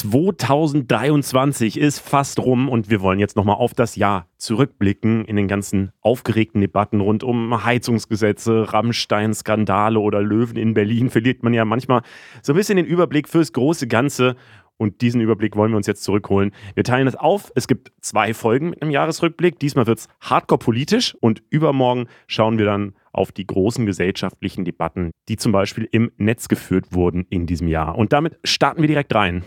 [0.00, 5.46] 2023 ist fast rum und wir wollen jetzt nochmal auf das Jahr zurückblicken in den
[5.46, 11.10] ganzen aufgeregten Debatten rund um Heizungsgesetze, Rammstein-Skandale oder Löwen in Berlin.
[11.10, 12.00] Verliert man ja manchmal
[12.40, 14.36] so ein bisschen den Überblick fürs große Ganze.
[14.78, 16.52] Und diesen Überblick wollen wir uns jetzt zurückholen.
[16.74, 17.52] Wir teilen es auf.
[17.54, 19.58] Es gibt zwei Folgen mit einem Jahresrückblick.
[19.58, 25.10] Diesmal wird es hardcore politisch und übermorgen schauen wir dann auf die großen gesellschaftlichen Debatten,
[25.28, 27.98] die zum Beispiel im Netz geführt wurden in diesem Jahr.
[27.98, 29.44] Und damit starten wir direkt rein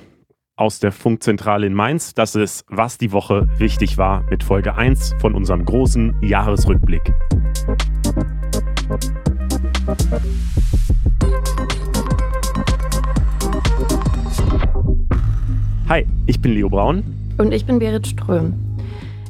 [0.55, 2.13] aus der Funkzentrale in Mainz.
[2.13, 7.13] Das ist, was die Woche wichtig war mit Folge 1 von unserem großen Jahresrückblick.
[15.89, 17.03] Hi, ich bin Leo Braun.
[17.37, 18.72] Und ich bin Berit Ström.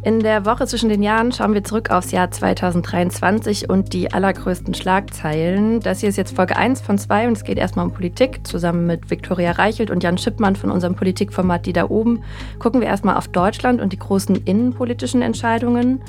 [0.05, 4.73] In der Woche zwischen den Jahren schauen wir zurück aufs Jahr 2023 und die allergrößten
[4.73, 5.79] Schlagzeilen.
[5.79, 8.45] Das hier ist jetzt Folge 1 von 2 und es geht erstmal um Politik.
[8.45, 12.21] Zusammen mit Viktoria Reichelt und Jan Schippmann von unserem Politikformat Die da oben
[12.59, 16.01] gucken wir erstmal auf Deutschland und die großen innenpolitischen Entscheidungen.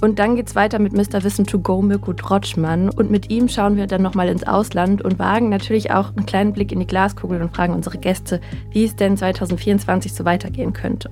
[0.00, 1.22] Und dann geht es weiter mit Mr.
[1.22, 2.90] Wissen to go Mirko Trotschmann.
[2.90, 6.52] Und mit ihm schauen wir dann nochmal ins Ausland und wagen natürlich auch einen kleinen
[6.52, 8.40] Blick in die Glaskugel und fragen unsere Gäste,
[8.72, 11.10] wie es denn 2024 so weitergehen könnte.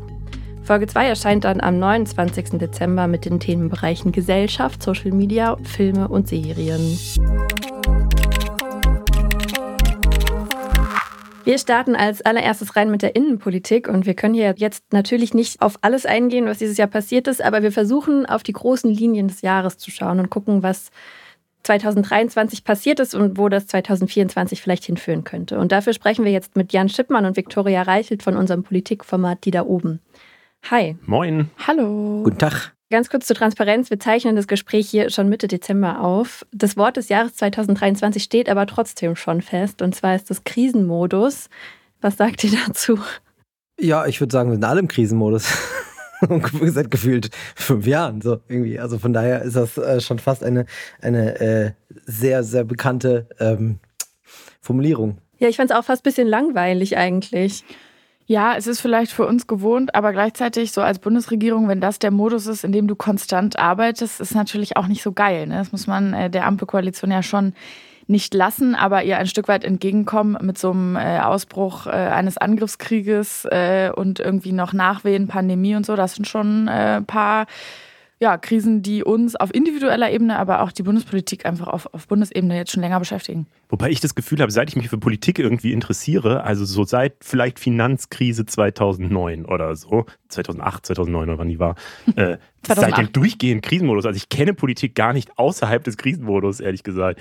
[0.64, 2.58] Folge 2 erscheint dann am 29.
[2.58, 6.98] Dezember mit den Themenbereichen Gesellschaft, Social Media, Filme und Serien.
[11.44, 15.60] Wir starten als allererstes rein mit der Innenpolitik und wir können hier jetzt natürlich nicht
[15.60, 19.28] auf alles eingehen, was dieses Jahr passiert ist, aber wir versuchen auf die großen Linien
[19.28, 20.90] des Jahres zu schauen und gucken, was
[21.64, 25.58] 2023 passiert ist und wo das 2024 vielleicht hinführen könnte.
[25.58, 29.50] Und dafür sprechen wir jetzt mit Jan Schippmann und Viktoria Reichelt von unserem Politikformat Die
[29.50, 30.00] da oben.
[30.70, 30.96] Hi.
[31.04, 31.50] Moin.
[31.66, 32.22] Hallo.
[32.24, 32.72] Guten Tag.
[32.90, 33.90] Ganz kurz zur Transparenz.
[33.90, 36.46] Wir zeichnen das Gespräch hier schon Mitte Dezember auf.
[36.52, 39.82] Das Wort des Jahres 2023 steht aber trotzdem schon fest.
[39.82, 41.50] Und zwar ist das Krisenmodus.
[42.00, 42.98] Was sagt ihr dazu?
[43.78, 45.52] Ja, ich würde sagen, wir sind alle im Krisenmodus.
[46.62, 48.22] Seit gefühlt fünf Jahren.
[48.22, 48.78] So irgendwie.
[48.78, 50.64] Also von daher ist das äh, schon fast eine,
[51.02, 51.72] eine äh,
[52.06, 53.80] sehr, sehr bekannte ähm,
[54.62, 55.18] Formulierung.
[55.38, 57.64] Ja, ich fand es auch fast ein bisschen langweilig eigentlich.
[58.26, 62.10] Ja, es ist vielleicht für uns gewohnt, aber gleichzeitig so als Bundesregierung, wenn das der
[62.10, 65.46] Modus ist, in dem du konstant arbeitest, ist natürlich auch nicht so geil.
[65.46, 65.56] Ne?
[65.58, 67.52] Das muss man äh, der Ampelkoalition ja schon
[68.06, 72.38] nicht lassen, aber ihr ein Stück weit entgegenkommen mit so einem äh, Ausbruch äh, eines
[72.38, 75.96] Angriffskrieges äh, und irgendwie noch Nachwehen, Pandemie und so.
[75.96, 77.46] Das sind schon ein äh, paar
[78.24, 82.56] ja, Krisen, die uns auf individueller Ebene, aber auch die Bundespolitik einfach auf, auf Bundesebene
[82.56, 83.46] jetzt schon länger beschäftigen.
[83.68, 87.16] Wobei ich das Gefühl habe, seit ich mich für Politik irgendwie interessiere, also so seit
[87.20, 91.74] vielleicht Finanzkrise 2009 oder so, 2008, 2009 oder wann die war,
[92.16, 94.06] äh, seitdem durchgehend Krisenmodus.
[94.06, 97.20] Also ich kenne Politik gar nicht außerhalb des Krisenmodus, ehrlich gesagt.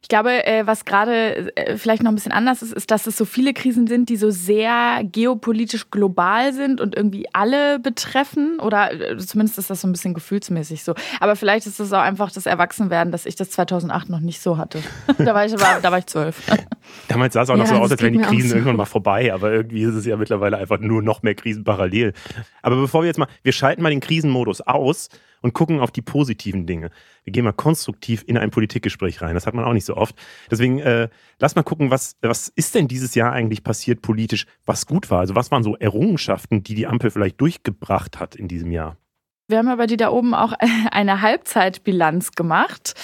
[0.00, 3.16] Ich glaube, äh, was gerade äh, vielleicht noch ein bisschen anders ist, ist, dass es
[3.16, 8.60] so viele Krisen sind, die so sehr geopolitisch global sind und irgendwie alle betreffen.
[8.60, 10.94] Oder äh, zumindest ist das so ein bisschen gefühlsmäßig so.
[11.18, 14.56] Aber vielleicht ist das auch einfach das Erwachsenwerden, dass ich das 2008 noch nicht so
[14.56, 14.80] hatte.
[15.18, 16.42] da war ich aber, da war ich zwölf.
[17.08, 18.54] Damals sah es auch noch ja, so aus, als wären die Krisen so.
[18.54, 19.34] irgendwann mal vorbei.
[19.34, 22.12] Aber irgendwie ist es ja mittlerweile einfach nur noch mehr Krisen parallel.
[22.62, 25.08] Aber bevor wir jetzt mal, wir schalten mal den Krisenmodus aus
[25.40, 26.90] und gucken auf die positiven Dinge.
[27.28, 29.34] Wir gehen mal konstruktiv in ein Politikgespräch rein.
[29.34, 30.16] Das hat man auch nicht so oft.
[30.50, 34.86] Deswegen äh, lass mal gucken, was, was ist denn dieses Jahr eigentlich passiert politisch, was
[34.86, 35.20] gut war?
[35.20, 38.96] Also was waren so Errungenschaften, die die Ampel vielleicht durchgebracht hat in diesem Jahr?
[39.46, 40.54] Wir haben aber die da oben auch
[40.90, 42.94] eine Halbzeitbilanz gemacht.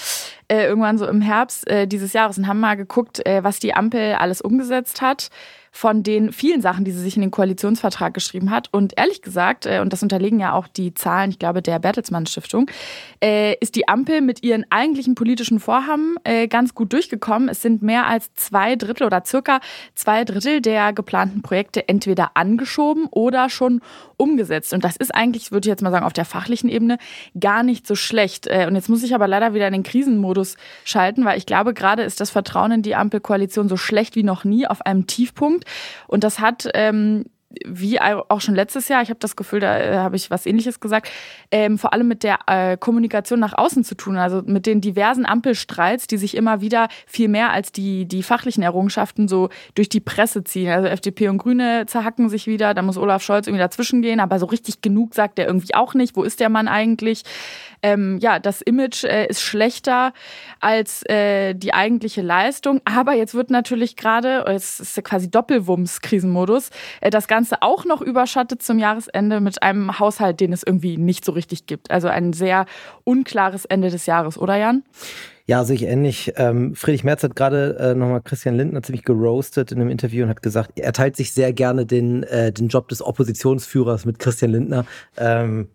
[0.47, 3.75] Äh, irgendwann so im Herbst äh, dieses Jahres und haben mal geguckt, äh, was die
[3.75, 5.29] Ampel alles umgesetzt hat
[5.75, 8.69] von den vielen Sachen, die sie sich in den Koalitionsvertrag geschrieben hat.
[8.71, 12.25] Und ehrlich gesagt, äh, und das unterlegen ja auch die Zahlen, ich glaube, der Bertelsmann
[12.27, 12.71] Stiftung,
[13.21, 17.49] äh, ist die Ampel mit ihren eigentlichen politischen Vorhaben äh, ganz gut durchgekommen.
[17.49, 19.59] Es sind mehr als zwei Drittel oder circa
[19.95, 23.81] zwei Drittel der geplanten Projekte entweder angeschoben oder schon
[24.15, 24.73] umgesetzt.
[24.73, 26.99] Und das ist eigentlich, würde ich jetzt mal sagen, auf der fachlichen Ebene
[27.37, 28.47] gar nicht so schlecht.
[28.47, 30.55] Und jetzt muss ich aber leider wieder in den Krisenmodus
[30.85, 34.45] schalten, weil ich glaube, gerade ist das Vertrauen in die Ampelkoalition so schlecht wie noch
[34.45, 35.64] nie auf einem Tiefpunkt.
[36.07, 37.25] Und das hat ähm,
[37.65, 40.79] wie auch schon letztes Jahr, ich habe das Gefühl, da äh, habe ich was ähnliches
[40.79, 41.09] gesagt,
[41.51, 45.25] ähm, vor allem mit der äh, Kommunikation nach außen zu tun, also mit den diversen
[45.25, 49.99] Ampelstreits, die sich immer wieder viel mehr als die, die fachlichen Errungenschaften so durch die
[49.99, 50.71] Presse ziehen.
[50.71, 54.39] Also FDP und Grüne zerhacken sich wieder, da muss Olaf Scholz irgendwie dazwischen gehen, aber
[54.39, 56.15] so richtig genug sagt er irgendwie auch nicht.
[56.15, 57.23] Wo ist der Mann eigentlich?
[57.81, 60.13] Ähm, ja, das Image äh, ist schlechter
[60.59, 66.69] als äh, die eigentliche Leistung, aber jetzt wird natürlich gerade, es ist ja quasi Doppelwumms-Krisenmodus,
[67.01, 70.97] äh, das Ganze Ganze auch noch überschattet zum Jahresende mit einem Haushalt, den es irgendwie
[70.97, 71.91] nicht so richtig gibt.
[71.91, 72.65] Also ein sehr
[73.03, 74.83] unklares Ende des Jahres, oder Jan?
[75.45, 76.33] Ja, sehe ich ähnlich.
[76.37, 80.29] Ähm, Friedrich Merz hat gerade äh, nochmal Christian Lindner ziemlich geroastet in einem Interview und
[80.29, 84.51] hat gesagt, er teilt sich sehr gerne den, äh, den Job des Oppositionsführers mit Christian
[84.51, 84.85] Lindner.
[85.17, 85.67] Ähm,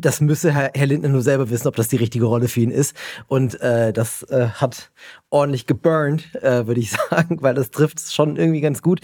[0.00, 2.70] das müsse Herr, Herr, Lindner nur selber wissen, ob das die richtige Rolle für ihn
[2.70, 2.96] ist.
[3.26, 4.90] Und äh, das äh, hat
[5.30, 9.00] ordentlich geburnt, äh, würde ich sagen, weil das trifft schon irgendwie ganz gut.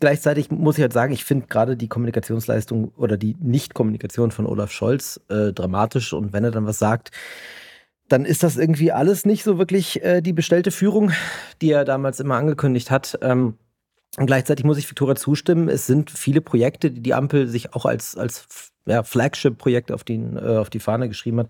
[0.00, 4.72] Gleichzeitig muss ich halt sagen, ich finde gerade die Kommunikationsleistung oder die Nicht-Kommunikation von Olaf
[4.72, 6.12] Scholz äh, dramatisch.
[6.12, 7.10] Und wenn er dann was sagt,
[8.08, 11.12] dann ist das irgendwie alles nicht so wirklich äh, die bestellte Führung,
[11.60, 13.18] die er damals immer angekündigt hat.
[13.22, 13.54] Ähm,
[14.16, 17.84] und gleichzeitig muss ich Viktoria zustimmen, es sind viele Projekte, die die Ampel sich auch
[17.84, 21.48] als, als ja, Flagship-Projekt auf, äh, auf die Fahne geschrieben hat,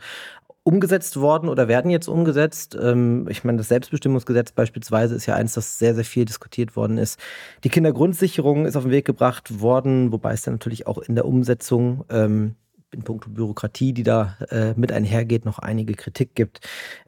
[0.66, 2.76] umgesetzt worden oder werden jetzt umgesetzt.
[2.80, 6.98] Ähm, ich meine, das Selbstbestimmungsgesetz beispielsweise ist ja eins, das sehr, sehr viel diskutiert worden
[6.98, 7.20] ist.
[7.62, 11.24] Die Kindergrundsicherung ist auf den Weg gebracht worden, wobei es dann natürlich auch in der
[11.24, 12.56] Umsetzung ähm,
[12.92, 16.60] in puncto Bürokratie, die da äh, mit einhergeht, noch einige Kritik gibt.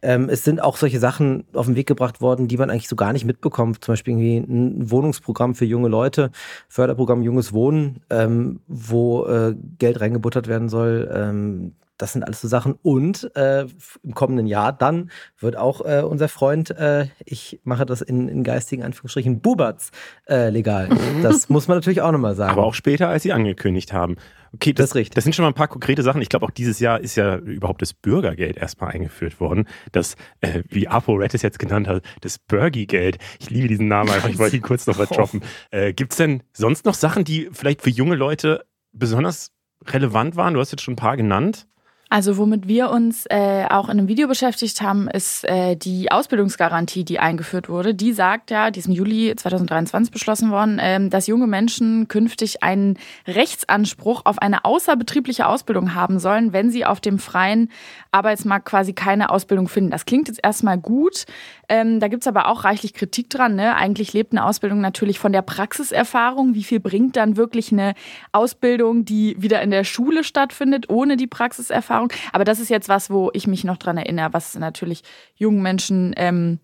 [0.03, 2.97] Ähm, es sind auch solche Sachen auf den Weg gebracht worden, die man eigentlich so
[2.97, 3.85] gar nicht mitbekommt.
[3.85, 6.31] Zum Beispiel irgendwie ein Wohnungsprogramm für junge Leute,
[6.69, 11.11] Förderprogramm Junges Wohnen, ähm, wo äh, Geld reingebuttert werden soll.
[11.13, 12.79] Ähm, das sind alles so Sachen.
[12.83, 13.67] Und äh,
[14.03, 18.45] im kommenden Jahr dann wird auch äh, unser Freund, äh, ich mache das in, in
[18.45, 19.91] geistigen Anführungsstrichen, Bubatz
[20.29, 20.89] äh, legal.
[21.23, 22.53] Das muss man natürlich auch nochmal sagen.
[22.53, 24.17] Aber auch später, als sie angekündigt haben.
[24.55, 26.23] Okay, das, das, das, sind schon mal ein paar konkrete Sachen.
[26.23, 29.69] Ich glaube, auch dieses Jahr ist ja überhaupt das Bürgergeld erstmal eingeführt worden.
[29.93, 33.19] Das, äh, wie Apo Red es jetzt genannt hat, das Burgi-Geld.
[33.41, 34.29] Ich liebe diesen Namen einfach.
[34.29, 35.43] Ich wollte ihn kurz noch mal droppen.
[35.71, 39.53] Äh, Gibt es denn sonst noch Sachen, die vielleicht für junge Leute besonders
[39.87, 40.55] relevant waren?
[40.55, 41.67] Du hast jetzt schon ein paar genannt.
[42.11, 47.05] Also womit wir uns äh, auch in einem Video beschäftigt haben, ist äh, die Ausbildungsgarantie,
[47.05, 47.95] die eingeführt wurde.
[47.95, 52.63] Die sagt ja, die ist im Juli 2023 beschlossen worden, ähm, dass junge Menschen künftig
[52.63, 52.97] einen
[53.27, 57.71] Rechtsanspruch auf eine außerbetriebliche Ausbildung haben sollen, wenn sie auf dem freien
[58.11, 59.91] Arbeitsmarkt quasi keine Ausbildung finden.
[59.91, 61.27] Das klingt jetzt erstmal gut.
[61.69, 63.55] Ähm, da gibt's aber auch reichlich Kritik dran.
[63.55, 63.77] Ne?
[63.77, 66.55] Eigentlich lebt eine Ausbildung natürlich von der Praxiserfahrung.
[66.55, 67.93] Wie viel bringt dann wirklich eine
[68.33, 71.98] Ausbildung, die wieder in der Schule stattfindet, ohne die Praxiserfahrung?
[71.99, 72.13] Erfahrung.
[72.33, 75.03] Aber das ist jetzt was, wo ich mich noch dran erinnere, was natürlich
[75.37, 76.59] jungen Menschen ähm,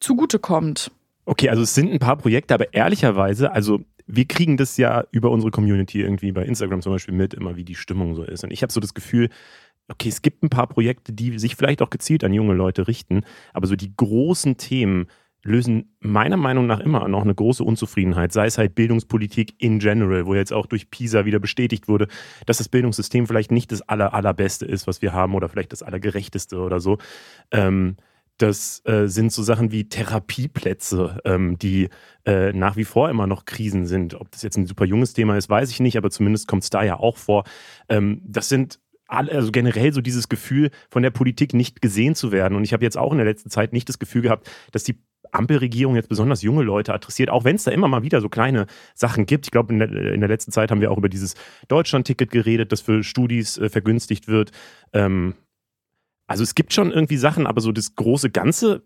[0.00, 0.90] zugutekommt.
[1.26, 5.30] Okay, also es sind ein paar Projekte, aber ehrlicherweise, also wir kriegen das ja über
[5.30, 8.44] unsere Community irgendwie bei Instagram zum Beispiel mit, immer wie die Stimmung so ist.
[8.44, 9.30] Und ich habe so das Gefühl,
[9.88, 13.22] okay, es gibt ein paar Projekte, die sich vielleicht auch gezielt an junge Leute richten,
[13.54, 15.06] aber so die großen Themen,
[15.44, 20.26] lösen meiner Meinung nach immer noch eine große Unzufriedenheit, sei es halt Bildungspolitik in general,
[20.26, 22.08] wo jetzt auch durch PISA wieder bestätigt wurde,
[22.46, 25.82] dass das Bildungssystem vielleicht nicht das aller, allerbeste ist, was wir haben oder vielleicht das
[25.82, 26.98] allergerechteste oder so.
[27.50, 27.96] Ähm,
[28.38, 31.88] das äh, sind so Sachen wie Therapieplätze, ähm, die
[32.26, 34.14] äh, nach wie vor immer noch Krisen sind.
[34.14, 36.70] Ob das jetzt ein super junges Thema ist, weiß ich nicht, aber zumindest kommt es
[36.70, 37.44] da ja auch vor.
[37.88, 42.56] Ähm, das sind also generell so dieses Gefühl, von der Politik nicht gesehen zu werden.
[42.56, 44.98] Und ich habe jetzt auch in der letzten Zeit nicht das Gefühl gehabt, dass die
[45.32, 48.66] Ampelregierung jetzt besonders junge Leute adressiert, auch wenn es da immer mal wieder so kleine
[48.94, 49.46] Sachen gibt.
[49.46, 51.34] Ich glaube, in, in, der letzten Zeit haben wir auch über dieses
[51.68, 54.52] Deutschland-Ticket geredet, das für Studis äh, vergünstigt wird.
[54.92, 55.34] Ähm,
[56.26, 58.82] also es gibt schon irgendwie Sachen, aber so das große Ganze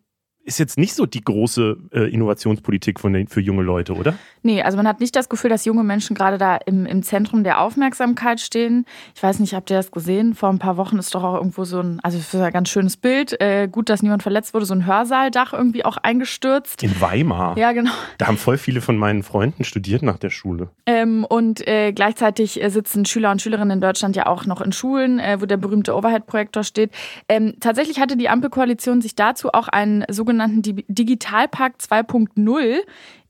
[0.49, 4.15] ist jetzt nicht so die große äh, Innovationspolitik von den, für junge Leute, oder?
[4.43, 7.45] Nee, also man hat nicht das Gefühl, dass junge Menschen gerade da im, im Zentrum
[7.45, 8.87] der Aufmerksamkeit stehen.
[9.15, 10.35] Ich weiß nicht, habt ihr das gesehen?
[10.35, 12.97] Vor ein paar Wochen ist doch auch irgendwo so ein, also für ein ganz schönes
[12.97, 16.83] Bild, äh, gut, dass niemand verletzt wurde, so ein Hörsaaldach irgendwie auch eingestürzt.
[16.83, 17.59] In Weimar?
[17.59, 17.93] Ja, genau.
[18.17, 20.71] Da haben voll viele von meinen Freunden studiert nach der Schule.
[20.87, 24.72] Ähm, und äh, gleichzeitig äh, sitzen Schüler und Schülerinnen in Deutschland ja auch noch in
[24.72, 26.91] Schulen, äh, wo der berühmte Overhead-Projektor steht.
[27.29, 32.81] Ähm, tatsächlich hatte die Ampelkoalition sich dazu auch einen sogenannten sogenannten Digitalpakt 2.0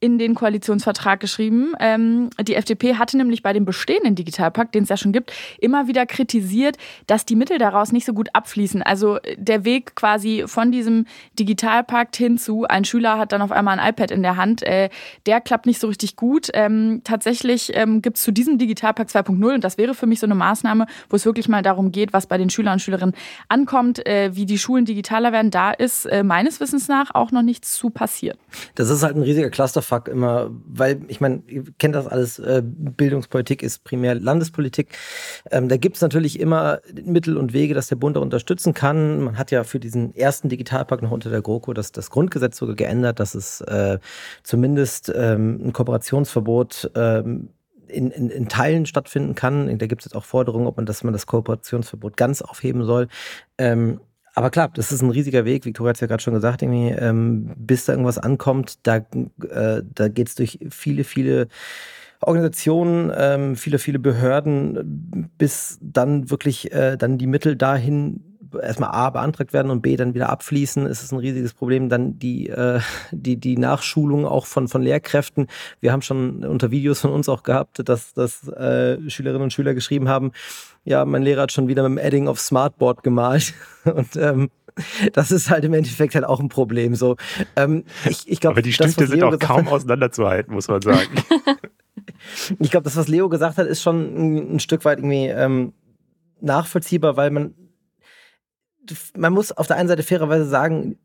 [0.01, 1.73] in den Koalitionsvertrag geschrieben.
[1.81, 5.89] Ähm, die FDP hatte nämlich bei dem bestehenden Digitalpakt, den es ja schon gibt, immer
[5.89, 6.77] wieder kritisiert,
[7.07, 8.83] dass die Mittel daraus nicht so gut abfließen.
[8.83, 11.07] Also äh, der Weg quasi von diesem
[11.39, 14.89] Digitalpakt hinzu, ein Schüler hat dann auf einmal ein iPad in der Hand, äh,
[15.27, 16.49] der klappt nicht so richtig gut.
[16.55, 20.27] Ähm, tatsächlich ähm, gibt es zu diesem Digitalpakt 2.0, und das wäre für mich so
[20.27, 23.15] eine Maßnahme, wo es wirklich mal darum geht, was bei den Schülern und Schülerinnen
[23.49, 27.43] ankommt, äh, wie die Schulen digitaler werden, da ist äh, meines Wissens nach auch noch
[27.43, 28.39] nichts zu passiert.
[28.75, 32.39] Das ist halt ein riesiger Cluster Clusterfuck immer, weil ich meine, ihr kennt das alles,
[32.39, 34.97] äh, Bildungspolitik ist primär Landespolitik.
[35.51, 39.21] Ähm, da gibt es natürlich immer Mittel und Wege, dass der Bund da unterstützen kann.
[39.23, 42.77] Man hat ja für diesen ersten Digitalpakt noch unter der GroKo das, das Grundgesetz sogar
[42.77, 43.99] geändert, dass es äh,
[44.43, 47.51] zumindest ähm, ein Kooperationsverbot ähm,
[47.89, 49.79] in, in, in Teilen stattfinden kann.
[49.79, 53.09] Da gibt es jetzt auch Forderungen, ob man, dass man das Kooperationsverbot ganz aufheben soll.
[53.57, 54.01] Ähm,
[54.39, 55.65] aber klar, das ist ein riesiger Weg.
[55.65, 59.83] Victoria hat es ja gerade schon gesagt, irgendwie, ähm, bis da irgendwas ankommt, da, äh,
[59.83, 61.49] da geht es durch viele, viele
[62.21, 69.11] Organisationen, ähm, viele, viele Behörden, bis dann wirklich äh, dann die Mittel dahin erstmal A
[69.11, 71.89] beantragt werden und B dann wieder abfließen, ist es ein riesiges Problem.
[71.89, 75.47] Dann die, äh, die, die Nachschulung auch von, von Lehrkräften.
[75.81, 79.75] Wir haben schon unter Videos von uns auch gehabt, dass, dass äh, Schülerinnen und Schüler
[79.75, 80.33] geschrieben haben,
[80.85, 83.53] ja, mein Lehrer hat schon wieder mit dem Adding auf Smartboard gemalt.
[83.85, 84.49] Und ähm,
[85.13, 86.95] das ist halt im Endeffekt halt auch ein Problem.
[86.95, 87.17] So,
[87.57, 90.81] ähm, ich, ich glaub, Aber die Stifte das, sind auch kaum hat, auseinanderzuhalten, muss man
[90.81, 91.11] sagen.
[92.59, 95.73] ich glaube, das, was Leo gesagt hat, ist schon ein, ein Stück weit irgendwie ähm,
[96.41, 97.55] nachvollziehbar, weil man,
[99.17, 100.99] man muss auf der einen Seite fairerweise sagen,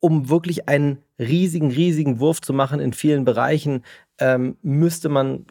[0.00, 3.84] um wirklich einen riesigen, riesigen Wurf zu machen in vielen Bereichen,
[4.18, 5.46] ähm, müsste man,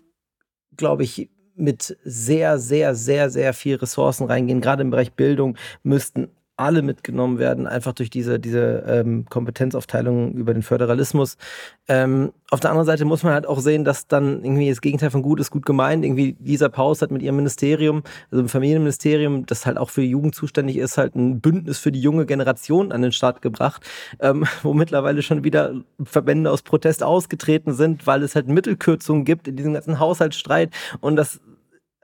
[0.76, 4.62] glaube ich, mit sehr, sehr, sehr, sehr viel Ressourcen reingehen.
[4.62, 6.30] Gerade im Bereich Bildung müssten
[6.60, 11.38] alle mitgenommen werden, einfach durch diese, diese ähm, Kompetenzaufteilung über den Föderalismus.
[11.88, 15.10] Ähm, auf der anderen Seite muss man halt auch sehen, dass dann irgendwie das Gegenteil
[15.10, 16.04] von gut ist gut gemeint.
[16.04, 20.36] Irgendwie Lisa Paus hat mit ihrem Ministerium, also im Familienministerium, das halt auch für Jugend
[20.36, 23.88] zuständig ist, halt ein Bündnis für die junge Generation an den Start gebracht,
[24.20, 25.74] ähm, wo mittlerweile schon wieder
[26.04, 31.16] Verbände aus Protest ausgetreten sind, weil es halt Mittelkürzungen gibt in diesem ganzen Haushaltsstreit und
[31.16, 31.40] das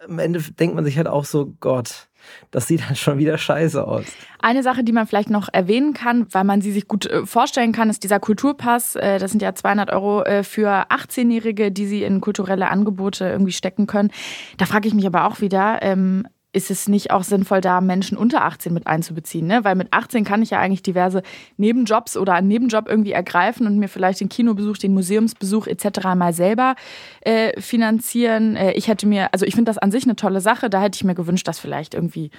[0.08, 2.10] am Ende denkt man sich halt auch so, Gott,
[2.52, 4.06] das sieht dann schon wieder scheiße aus.
[4.40, 7.72] Eine Sache, die man vielleicht noch erwähnen kann, weil man sie sich gut äh, vorstellen
[7.72, 8.96] kann, ist dieser Kulturpass.
[8.96, 13.52] Äh, das sind ja 200 Euro äh, für 18-Jährige, die sie in kulturelle Angebote irgendwie
[13.52, 14.12] stecken können.
[14.58, 18.18] Da frage ich mich aber auch wieder, ähm, ist es nicht auch sinnvoll, da Menschen
[18.18, 19.46] unter 18 mit einzubeziehen?
[19.46, 19.64] Ne?
[19.64, 21.22] Weil mit 18 kann ich ja eigentlich diverse
[21.58, 26.16] Nebenjobs oder einen Nebenjob irgendwie ergreifen und mir vielleicht den Kinobesuch, den Museumsbesuch etc.
[26.16, 26.76] mal selber
[27.22, 28.56] äh, finanzieren.
[28.56, 30.70] Äh, ich hätte mir, also ich finde das an sich eine tolle Sache.
[30.70, 32.32] Da hätte ich mir gewünscht, dass vielleicht irgendwie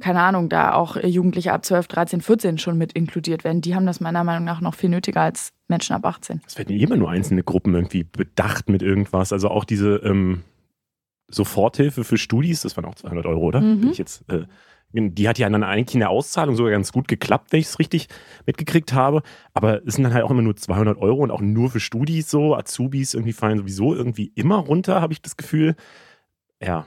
[0.00, 3.60] keine Ahnung, da auch Jugendliche ab 12, 13, 14 schon mit inkludiert werden.
[3.60, 6.40] Die haben das meiner Meinung nach noch viel nötiger als Menschen ab 18.
[6.46, 9.32] Es werden immer nur einzelne Gruppen irgendwie bedacht mit irgendwas.
[9.32, 10.42] Also auch diese ähm,
[11.28, 13.60] Soforthilfe für Studis, das waren auch 200 Euro, oder?
[13.60, 13.90] Mhm.
[13.90, 14.44] Ich jetzt, äh,
[14.92, 17.78] die hat ja dann eigentlich in der Auszahlung sogar ganz gut geklappt, wenn ich es
[17.78, 18.08] richtig
[18.46, 19.22] mitgekriegt habe.
[19.52, 22.30] Aber es sind dann halt auch immer nur 200 Euro und auch nur für Studis
[22.30, 22.54] so.
[22.54, 25.74] Azubis irgendwie fallen sowieso irgendwie immer runter, habe ich das Gefühl.
[26.62, 26.86] Ja,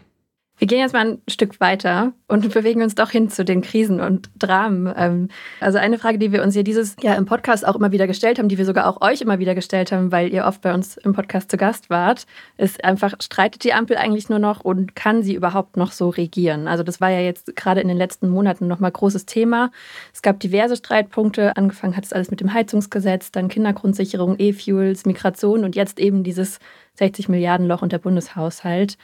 [0.58, 4.02] wir gehen jetzt mal ein Stück weiter und bewegen uns doch hin zu den Krisen
[4.02, 4.92] und Dramen.
[4.98, 8.08] Ähm, also eine Frage, die wir uns hier dieses Jahr im Podcast auch immer wieder
[8.08, 10.74] gestellt haben, die wir sogar auch euch immer wieder gestellt haben, weil ihr oft bei
[10.74, 12.26] uns im Podcast zu Gast wart,
[12.58, 16.68] ist einfach, streitet die Ampel eigentlich nur noch und kann sie überhaupt noch so regieren?
[16.68, 19.72] Also das war ja jetzt gerade in den letzten Monaten nochmal großes Thema.
[20.12, 21.56] Es gab diverse Streitpunkte.
[21.56, 26.60] Angefangen hat es alles mit dem Heizungsgesetz, dann Kindergrundsicherung, E-Fuels, Migration und jetzt eben dieses
[26.96, 28.98] 60 Milliarden Loch unter Bundeshaushalt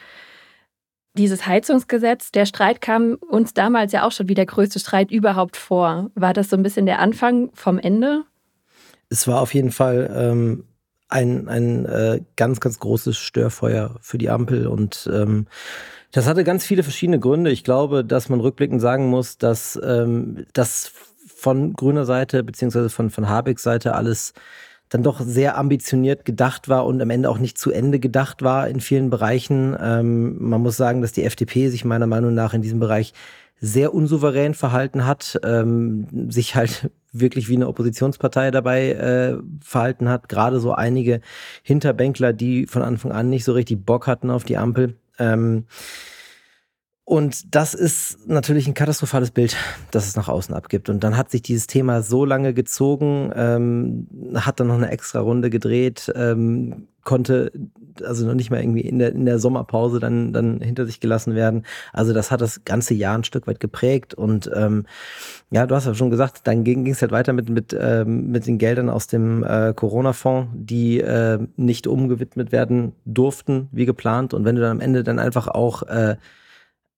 [1.18, 5.58] dieses Heizungsgesetz, der Streit kam uns damals ja auch schon wie der größte Streit überhaupt
[5.58, 6.10] vor.
[6.16, 8.24] War das so ein bisschen der Anfang vom Ende?
[9.10, 10.64] Es war auf jeden Fall ähm,
[11.10, 15.48] ein, ein äh, ganz, ganz großes Störfeuer für die Ampel und ähm,
[16.12, 17.50] das hatte ganz viele verschiedene Gründe.
[17.50, 20.92] Ich glaube, dass man rückblickend sagen muss, dass ähm, das
[21.36, 24.34] von grüner Seite beziehungsweise von, von Habecks Seite alles
[24.94, 28.68] dann doch sehr ambitioniert gedacht war und am Ende auch nicht zu Ende gedacht war
[28.68, 29.76] in vielen Bereichen.
[29.82, 33.14] Ähm, man muss sagen, dass die FDP sich meiner Meinung nach in diesem Bereich
[33.60, 40.30] sehr unsouverän verhalten hat, ähm, sich halt wirklich wie eine Oppositionspartei dabei äh, verhalten hat.
[40.30, 41.22] Gerade so einige
[41.64, 44.98] Hinterbänkler, die von Anfang an nicht so richtig Bock hatten auf die Ampel.
[45.18, 45.66] Ähm,
[47.14, 49.56] und das ist natürlich ein katastrophales Bild,
[49.92, 50.90] das es nach außen abgibt.
[50.90, 55.20] Und dann hat sich dieses Thema so lange gezogen, ähm, hat dann noch eine extra
[55.20, 57.52] Runde gedreht, ähm, konnte
[58.04, 61.36] also noch nicht mal irgendwie in der, in der Sommerpause dann, dann hinter sich gelassen
[61.36, 61.68] werden.
[61.92, 64.16] Also das hat das ganze Jahr ein Stück weit geprägt.
[64.16, 64.88] Und ähm,
[65.52, 68.48] ja, du hast ja schon gesagt, dann ging es halt weiter mit, mit, ähm, mit
[68.48, 74.34] den Geldern aus dem äh, Corona-Fonds, die äh, nicht umgewidmet werden durften, wie geplant.
[74.34, 76.16] Und wenn du dann am Ende dann einfach auch äh,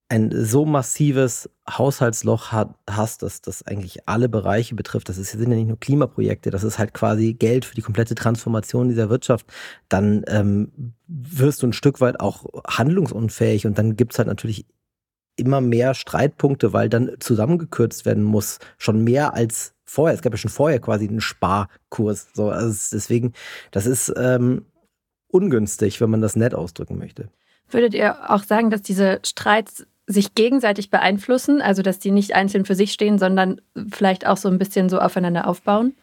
[0.07, 5.55] ein so massives Haushaltsloch hat, hast, dass das eigentlich alle Bereiche betrifft, das sind ja
[5.55, 9.47] nicht nur Klimaprojekte, das ist halt quasi Geld für die komplette Transformation dieser Wirtschaft,
[9.89, 14.65] dann ähm, wirst du ein Stück weit auch handlungsunfähig und dann gibt's halt natürlich
[15.37, 20.15] immer mehr Streitpunkte, weil dann zusammengekürzt werden muss, schon mehr als vorher.
[20.15, 22.27] Es gab ja schon vorher quasi einen Sparkurs.
[22.33, 23.33] So, also deswegen,
[23.71, 24.65] das ist ähm,
[25.27, 27.29] ungünstig, wenn man das nett ausdrücken möchte.
[27.69, 32.65] Würdet ihr auch sagen, dass diese Streits sich gegenseitig beeinflussen, also dass die nicht einzeln
[32.65, 35.95] für sich stehen, sondern vielleicht auch so ein bisschen so aufeinander aufbauen?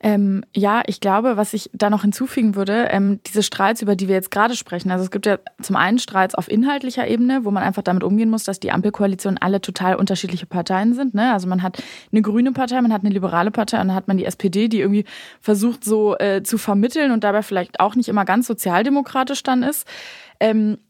[0.00, 4.06] Ähm, ja, ich glaube, was ich da noch hinzufügen würde, ähm, diese Streits, über die
[4.06, 4.92] wir jetzt gerade sprechen.
[4.92, 8.30] Also es gibt ja zum einen Streits auf inhaltlicher Ebene, wo man einfach damit umgehen
[8.30, 11.14] muss, dass die Ampelkoalition alle total unterschiedliche Parteien sind.
[11.14, 11.32] Ne?
[11.32, 14.18] Also man hat eine grüne Partei, man hat eine liberale Partei und dann hat man
[14.18, 15.04] die SPD, die irgendwie
[15.40, 19.84] versucht so äh, zu vermitteln und dabei vielleicht auch nicht immer ganz sozialdemokratisch dann ist.
[20.38, 20.87] Ähm, äh,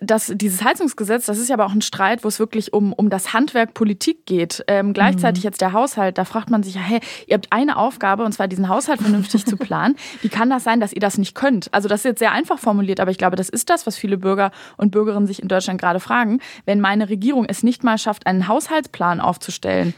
[0.00, 3.10] das, dieses Heizungsgesetz, das ist ja aber auch ein Streit, wo es wirklich um, um
[3.10, 4.64] das Handwerk Politik geht.
[4.68, 5.48] Ähm, gleichzeitig mhm.
[5.48, 8.46] jetzt der Haushalt, da fragt man sich ja, hey, ihr habt eine Aufgabe, und zwar
[8.46, 9.96] diesen Haushalt vernünftig zu planen.
[10.22, 11.74] Wie kann das sein, dass ihr das nicht könnt?
[11.74, 14.18] Also das ist jetzt sehr einfach formuliert, aber ich glaube, das ist das, was viele
[14.18, 16.40] Bürger und Bürgerinnen sich in Deutschland gerade fragen.
[16.64, 19.94] Wenn meine Regierung es nicht mal schafft, einen Haushaltsplan aufzustellen,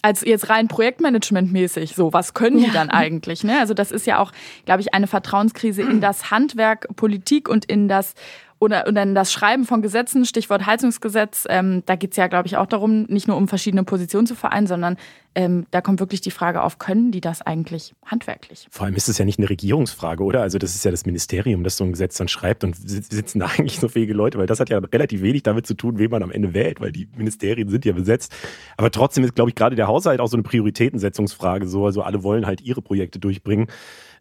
[0.00, 1.94] als jetzt rein projektmanagementmäßig.
[1.94, 2.72] So, was können die ja.
[2.72, 3.42] dann eigentlich?
[3.42, 3.58] Ne?
[3.58, 4.32] Also das ist ja auch,
[4.64, 8.14] glaube ich, eine Vertrauenskrise in das Handwerk Politik und in das
[8.60, 12.48] oder, und dann das Schreiben von Gesetzen, Stichwort Heizungsgesetz, ähm, da geht es ja, glaube
[12.48, 14.96] ich, auch darum, nicht nur um verschiedene Positionen zu vereinen, sondern
[15.34, 18.66] ähm, da kommt wirklich die Frage auf, können die das eigentlich handwerklich?
[18.70, 20.42] Vor allem ist es ja nicht eine Regierungsfrage, oder?
[20.42, 23.46] Also das ist ja das Ministerium, das so ein Gesetz dann schreibt und sitzen da
[23.46, 26.24] eigentlich so fähige Leute, weil das hat ja relativ wenig damit zu tun, wen man
[26.24, 28.34] am Ende wählt, weil die Ministerien sind ja besetzt.
[28.76, 31.68] Aber trotzdem ist, glaube ich, gerade der Haushalt auch so eine Prioritätensetzungsfrage.
[31.68, 33.68] So, also alle wollen halt ihre Projekte durchbringen.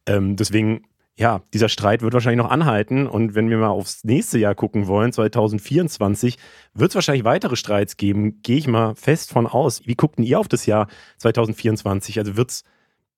[0.05, 0.83] Ähm, deswegen
[1.17, 3.07] ja, dieser Streit wird wahrscheinlich noch anhalten.
[3.07, 6.37] Und wenn wir mal aufs nächste Jahr gucken wollen, 2024,
[6.75, 8.41] wird es wahrscheinlich weitere Streits geben.
[8.43, 9.87] Gehe ich mal fest von aus.
[9.87, 12.19] Wie guckten ihr auf das Jahr 2024?
[12.19, 12.63] Also wird es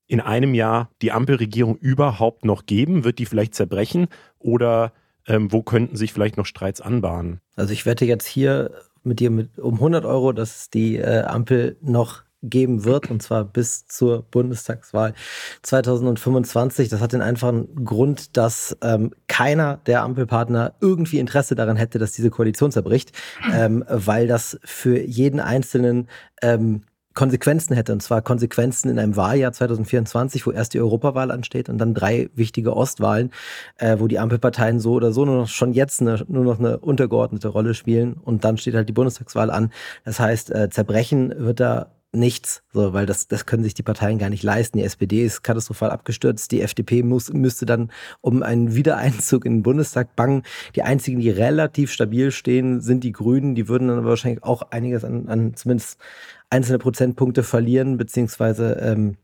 [0.07, 3.03] in einem Jahr die Ampelregierung überhaupt noch geben?
[3.03, 4.07] Wird die vielleicht zerbrechen?
[4.39, 4.93] Oder
[5.27, 7.41] ähm, wo könnten sich vielleicht noch Streits anbahnen?
[7.57, 8.71] Also ich wette jetzt hier
[9.03, 13.43] mit dir mit um 100 Euro, dass die äh, Ampel noch geben wird, und zwar
[13.43, 15.13] bis zur Bundestagswahl
[15.63, 16.89] 2025.
[16.89, 22.11] Das hat den einfachen Grund, dass ähm, keiner der Ampelpartner irgendwie Interesse daran hätte, dass
[22.11, 23.11] diese Koalition zerbricht,
[23.53, 26.07] ähm, weil das für jeden Einzelnen
[26.41, 26.83] ähm,
[27.19, 31.77] Konsequenzen hätte, und zwar Konsequenzen in einem Wahljahr 2024, wo erst die Europawahl ansteht und
[31.77, 33.31] dann drei wichtige Ostwahlen,
[33.77, 36.77] äh, wo die Ampelparteien so oder so nur noch schon jetzt eine, nur noch eine
[36.77, 39.73] untergeordnete Rolle spielen und dann steht halt die Bundestagswahl an.
[40.05, 44.17] Das heißt, äh, Zerbrechen wird da nichts, so, weil das, das können sich die Parteien
[44.17, 44.77] gar nicht leisten.
[44.77, 49.63] Die SPD ist katastrophal abgestürzt, die FDP muss, müsste dann um einen Wiedereinzug in den
[49.63, 50.43] Bundestag bangen.
[50.75, 53.55] Die einzigen, die relativ stabil stehen, sind die Grünen.
[53.55, 55.99] Die würden dann wahrscheinlich auch einiges an, an zumindest
[56.49, 59.17] einzelne Prozentpunkte verlieren, beziehungsweise ähm,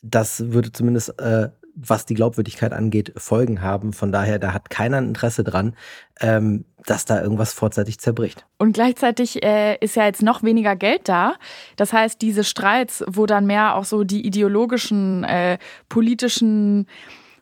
[0.00, 3.92] das würde zumindest äh, was die Glaubwürdigkeit angeht, Folgen haben.
[3.92, 5.74] Von daher, da hat keiner ein Interesse dran,
[6.20, 8.46] ähm, dass da irgendwas vorzeitig zerbricht.
[8.58, 11.36] Und gleichzeitig äh, ist ja jetzt noch weniger Geld da.
[11.76, 15.58] Das heißt, diese Streits, wo dann mehr auch so die ideologischen, äh,
[15.88, 16.86] politischen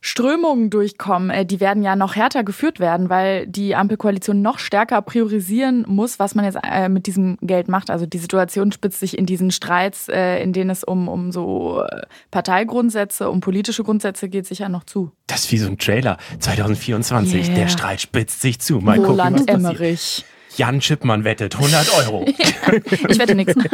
[0.00, 5.02] Strömungen durchkommen, äh, die werden ja noch härter geführt werden, weil die Ampelkoalition noch stärker
[5.02, 7.90] priorisieren muss, was man jetzt äh, mit diesem Geld macht.
[7.90, 11.82] Also die Situation spitzt sich in diesen Streits, äh, in denen es um, um so
[12.30, 15.12] Parteigrundsätze, um politische Grundsätze geht, sicher noch zu.
[15.26, 16.16] Das ist wie so ein Trailer.
[16.38, 17.56] 2024, yeah.
[17.56, 18.80] der Streit spitzt sich zu.
[18.80, 20.24] Mal Roland gucken, was Emmerich.
[20.56, 22.24] Jan Schippmann wettet 100 Euro.
[22.28, 23.54] ich wette nichts.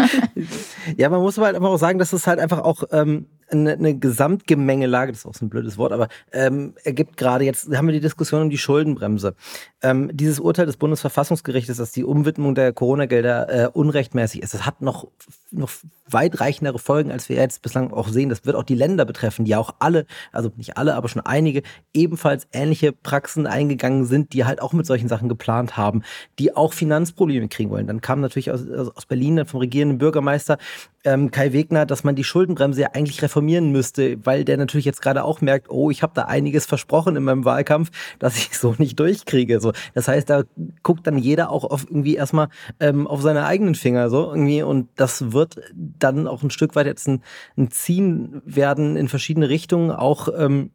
[0.97, 3.99] Ja, man muss halt einfach auch sagen, dass es halt einfach auch ähm, eine, eine
[3.99, 7.93] Gesamtgemengelage, das ist auch so ein blödes Wort, aber ähm, ergibt gerade jetzt, haben wir
[7.93, 9.35] die Diskussion um die Schuldenbremse.
[9.83, 14.83] Ähm, dieses Urteil des Bundesverfassungsgerichtes, dass die Umwidmung der Corona-Gelder äh, unrechtmäßig ist, das hat
[14.83, 15.09] noch,
[15.51, 15.71] noch
[16.09, 18.29] weitreichendere Folgen, als wir jetzt bislang auch sehen.
[18.29, 21.63] Das wird auch die Länder betreffen, die auch alle, also nicht alle, aber schon einige,
[21.93, 26.03] ebenfalls ähnliche Praxen eingegangen sind, die halt auch mit solchen Sachen geplant haben,
[26.39, 27.87] die auch Finanzprobleme kriegen wollen.
[27.87, 30.59] Dann kam natürlich aus, aus Berlin dann vom regierenden Bürgermeister
[31.07, 35.01] ähm, Kai Wegner, dass man die Schuldenbremse ja eigentlich reformieren müsste, weil der natürlich jetzt
[35.01, 38.75] gerade auch merkt, oh, ich habe da einiges versprochen in meinem Wahlkampf, dass ich so
[38.79, 39.61] nicht durchkriege.
[39.61, 40.43] So, das heißt, da
[40.83, 42.49] guckt dann jeder auch auf irgendwie erstmal
[42.81, 46.87] ähm, auf seine eigenen Finger so irgendwie und das wird dann auch ein Stück weit
[46.87, 47.23] jetzt ein,
[47.57, 50.71] ein Ziehen werden in verschiedene Richtungen, auch ähm,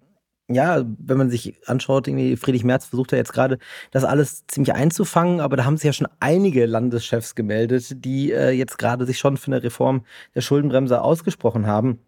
[0.54, 3.58] ja, wenn man sich anschaut, irgendwie Friedrich Merz versucht ja jetzt gerade
[3.92, 8.52] das alles ziemlich einzufangen, aber da haben sich ja schon einige Landeschefs gemeldet, die äh,
[8.52, 12.00] jetzt gerade sich schon für eine Reform der Schuldenbremse ausgesprochen haben.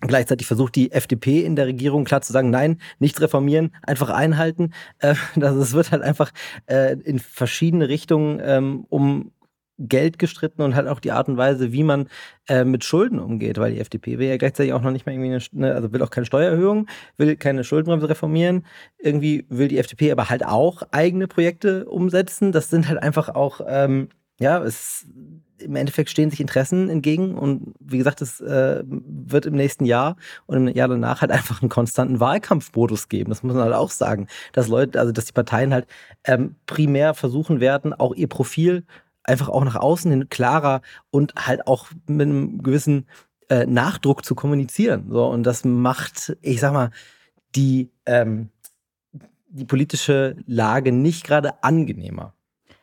[0.00, 4.72] Gleichzeitig versucht die FDP in der Regierung klar zu sagen, nein, nichts reformieren, einfach einhalten.
[4.98, 6.32] Äh, das, es wird halt einfach
[6.66, 9.32] äh, in verschiedene Richtungen ähm, um
[9.78, 12.08] Geld gestritten und halt auch die Art und Weise, wie man
[12.48, 15.46] äh, mit Schulden umgeht, weil die FDP will ja gleichzeitig auch noch nicht mal irgendwie
[15.56, 18.64] eine, also will auch keine Steuererhöhung, will keine Schuldenbremse reformieren.
[18.98, 22.52] Irgendwie will die FDP aber halt auch eigene Projekte umsetzen.
[22.52, 24.08] Das sind halt einfach auch, ähm,
[24.38, 25.06] ja, es
[25.58, 30.16] im Endeffekt stehen sich Interessen entgegen und wie gesagt, es äh, wird im nächsten Jahr
[30.46, 33.30] und im Jahr danach halt einfach einen konstanten Wahlkampfmodus geben.
[33.30, 35.86] Das muss man halt auch sagen, dass Leute, also dass die Parteien halt
[36.24, 38.84] ähm, primär versuchen werden, auch ihr Profil
[39.24, 43.06] einfach auch nach außen hin klarer und halt auch mit einem gewissen
[43.48, 45.06] äh, Nachdruck zu kommunizieren.
[45.10, 46.90] So, und das macht, ich sag mal,
[47.54, 48.50] die, ähm,
[49.48, 52.34] die politische Lage nicht gerade angenehmer.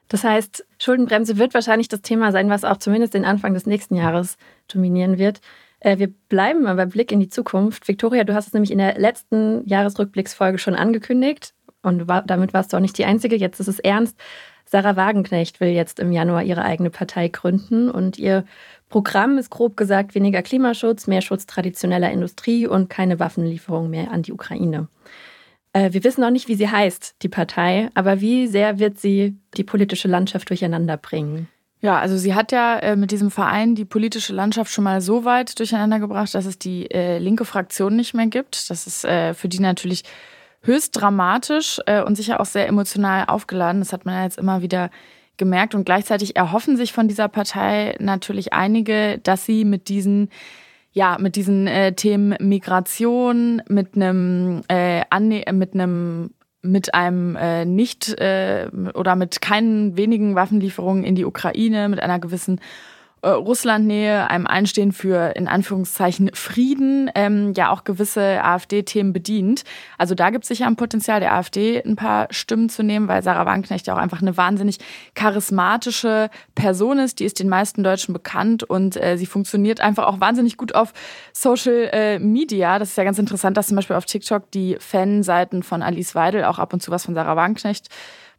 [0.07, 3.95] Das heißt, Schuldenbremse wird wahrscheinlich das Thema sein, was auch zumindest den Anfang des nächsten
[3.95, 5.39] Jahres dominieren wird.
[5.79, 7.87] Äh, wir bleiben aber Blick in die Zukunft.
[7.87, 12.71] Victoria, du hast es nämlich in der letzten Jahresrückblicksfolge schon angekündigt und war, damit warst
[12.71, 13.35] du auch nicht die Einzige.
[13.35, 14.17] Jetzt ist es ernst.
[14.71, 18.45] Sarah Wagenknecht will jetzt im Januar ihre eigene Partei gründen und ihr
[18.87, 24.21] Programm ist grob gesagt weniger Klimaschutz, mehr Schutz traditioneller Industrie und keine Waffenlieferung mehr an
[24.21, 24.87] die Ukraine.
[25.73, 29.35] Äh, wir wissen noch nicht, wie sie heißt, die Partei, aber wie sehr wird sie
[29.57, 31.49] die politische Landschaft durcheinander bringen?
[31.81, 35.25] Ja, also sie hat ja äh, mit diesem Verein die politische Landschaft schon mal so
[35.25, 38.69] weit durcheinander gebracht, dass es die äh, linke Fraktion nicht mehr gibt.
[38.69, 40.03] Das ist äh, für die natürlich
[40.61, 43.81] höchst dramatisch äh, und sicher auch sehr emotional aufgeladen.
[43.81, 44.89] Das hat man ja jetzt immer wieder
[45.37, 45.75] gemerkt.
[45.75, 50.29] Und gleichzeitig erhoffen sich von dieser Partei natürlich einige, dass sie mit diesen
[50.93, 55.01] ja, mit diesen äh, Themen Migration, mit einem äh,
[55.53, 61.89] mit einem mit einem äh, nicht äh, oder mit keinen wenigen Waffenlieferungen in die Ukraine,
[61.89, 62.59] mit einer gewissen
[63.21, 69.63] äh, Russlandnähe, einem Einstehen für in Anführungszeichen Frieden, ähm, ja auch gewisse AfD-Themen bedient.
[69.97, 73.23] Also da gibt es sicher ein Potenzial der AfD ein paar Stimmen zu nehmen, weil
[73.23, 74.77] Sarah Wagenknecht ja auch einfach eine wahnsinnig
[75.13, 77.19] charismatische Person ist.
[77.19, 80.93] Die ist den meisten Deutschen bekannt und äh, sie funktioniert einfach auch wahnsinnig gut auf
[81.33, 82.79] Social äh, Media.
[82.79, 86.45] Das ist ja ganz interessant, dass zum Beispiel auf TikTok die Fanseiten von Alice Weidel
[86.45, 87.89] auch ab und zu was von Sarah Wagenknecht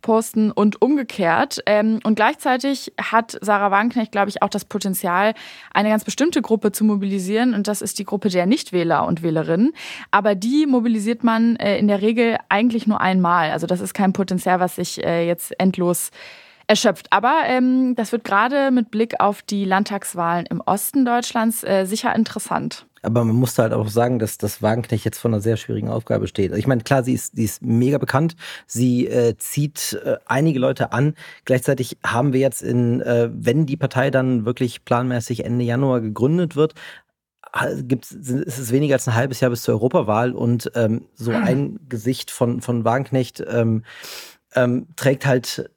[0.03, 1.61] posten und umgekehrt.
[1.67, 5.35] Ähm, und gleichzeitig hat Sarah Wagenknecht, glaube ich, auch das Potenzial,
[5.73, 7.55] eine ganz bestimmte Gruppe zu mobilisieren.
[7.55, 9.73] Und das ist die Gruppe der Nichtwähler und Wählerinnen.
[10.11, 13.51] Aber die mobilisiert man äh, in der Regel eigentlich nur einmal.
[13.51, 16.11] Also das ist kein Potenzial, was sich äh, jetzt endlos
[16.67, 17.07] erschöpft.
[17.11, 22.15] Aber ähm, das wird gerade mit Blick auf die Landtagswahlen im Osten Deutschlands äh, sicher
[22.15, 22.87] interessant.
[23.03, 26.29] Aber man muss halt auch sagen, dass das Wagenknecht jetzt vor einer sehr schwierigen Aufgabe
[26.29, 26.53] steht.
[26.53, 28.37] Also ich meine, klar, sie ist, sie ist mega bekannt.
[28.67, 31.15] Sie äh, zieht äh, einige Leute an.
[31.45, 36.55] Gleichzeitig haben wir jetzt in, äh, wenn die Partei dann wirklich planmäßig Ende Januar gegründet
[36.55, 36.75] wird,
[37.83, 41.81] gibt's, ist es weniger als ein halbes Jahr bis zur Europawahl und ähm, so ein
[41.89, 43.85] Gesicht von, von Wagenknecht ähm,
[44.55, 45.71] ähm, trägt halt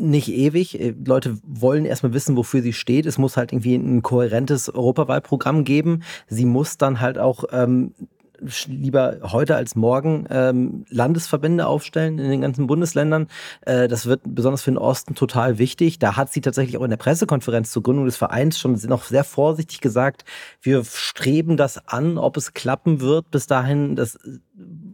[0.00, 0.80] nicht ewig.
[0.80, 3.06] Äh, Leute wollen erstmal wissen, wofür sie steht.
[3.06, 6.02] Es muss halt irgendwie ein kohärentes Europawahlprogramm geben.
[6.28, 7.94] Sie muss dann halt auch ähm,
[8.66, 13.28] lieber heute als morgen ähm, Landesverbände aufstellen in den ganzen Bundesländern.
[13.62, 15.98] Äh, das wird besonders für den Osten total wichtig.
[15.98, 19.24] Da hat sie tatsächlich auch in der Pressekonferenz zur Gründung des Vereins schon noch sehr
[19.24, 20.24] vorsichtig gesagt,
[20.62, 23.30] wir streben das an, ob es klappen wird.
[23.30, 24.18] Bis dahin, das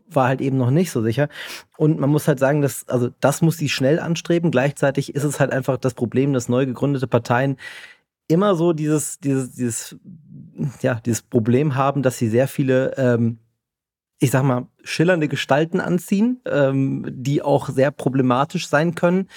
[0.08, 1.28] war halt eben noch nicht so sicher.
[1.76, 4.50] Und man muss halt sagen, dass, also das muss sie schnell anstreben.
[4.50, 7.56] Gleichzeitig ist es halt einfach das Problem, dass neu gegründete Parteien
[8.28, 9.96] immer so dieses, dieses, dieses,
[10.80, 13.38] ja, dieses Problem haben, dass sie sehr viele, ähm,
[14.18, 19.28] ich sag mal, schillernde Gestalten anziehen, ähm, die auch sehr problematisch sein können.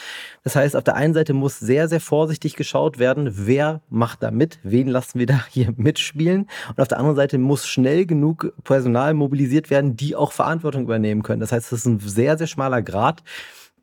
[0.44, 4.32] Das heißt, auf der einen Seite muss sehr, sehr vorsichtig geschaut werden, wer macht da
[4.32, 6.48] mit, wen lassen wir da hier mitspielen.
[6.70, 11.24] Und auf der anderen Seite muss schnell genug Personal mobilisiert werden, die auch Verantwortung übernehmen
[11.24, 11.42] können.
[11.42, 13.22] Das heißt, das ist ein sehr, sehr schmaler Grad.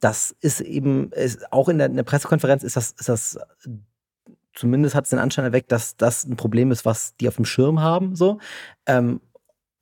[0.00, 3.38] Das ist eben, ist, auch in der, in der Pressekonferenz ist das, ist das
[4.54, 7.44] zumindest hat es den Anschein erweckt, dass das ein Problem ist, was die auf dem
[7.44, 8.16] Schirm haben.
[8.16, 8.38] So,
[8.86, 9.20] ähm,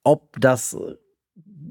[0.02, 0.76] ob das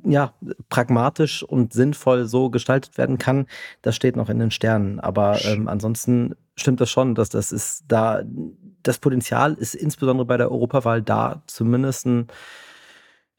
[0.05, 0.33] ja
[0.69, 3.47] pragmatisch und sinnvoll so gestaltet werden kann,
[3.81, 4.99] das steht noch in den Sternen.
[4.99, 8.23] Aber ähm, ansonsten stimmt das schon, dass das ist da
[8.83, 12.27] das Potenzial ist insbesondere bei der Europawahl da, zumindest ein,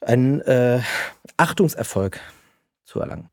[0.00, 0.80] ein äh,
[1.36, 2.18] Achtungserfolg
[2.84, 3.28] zu erlangen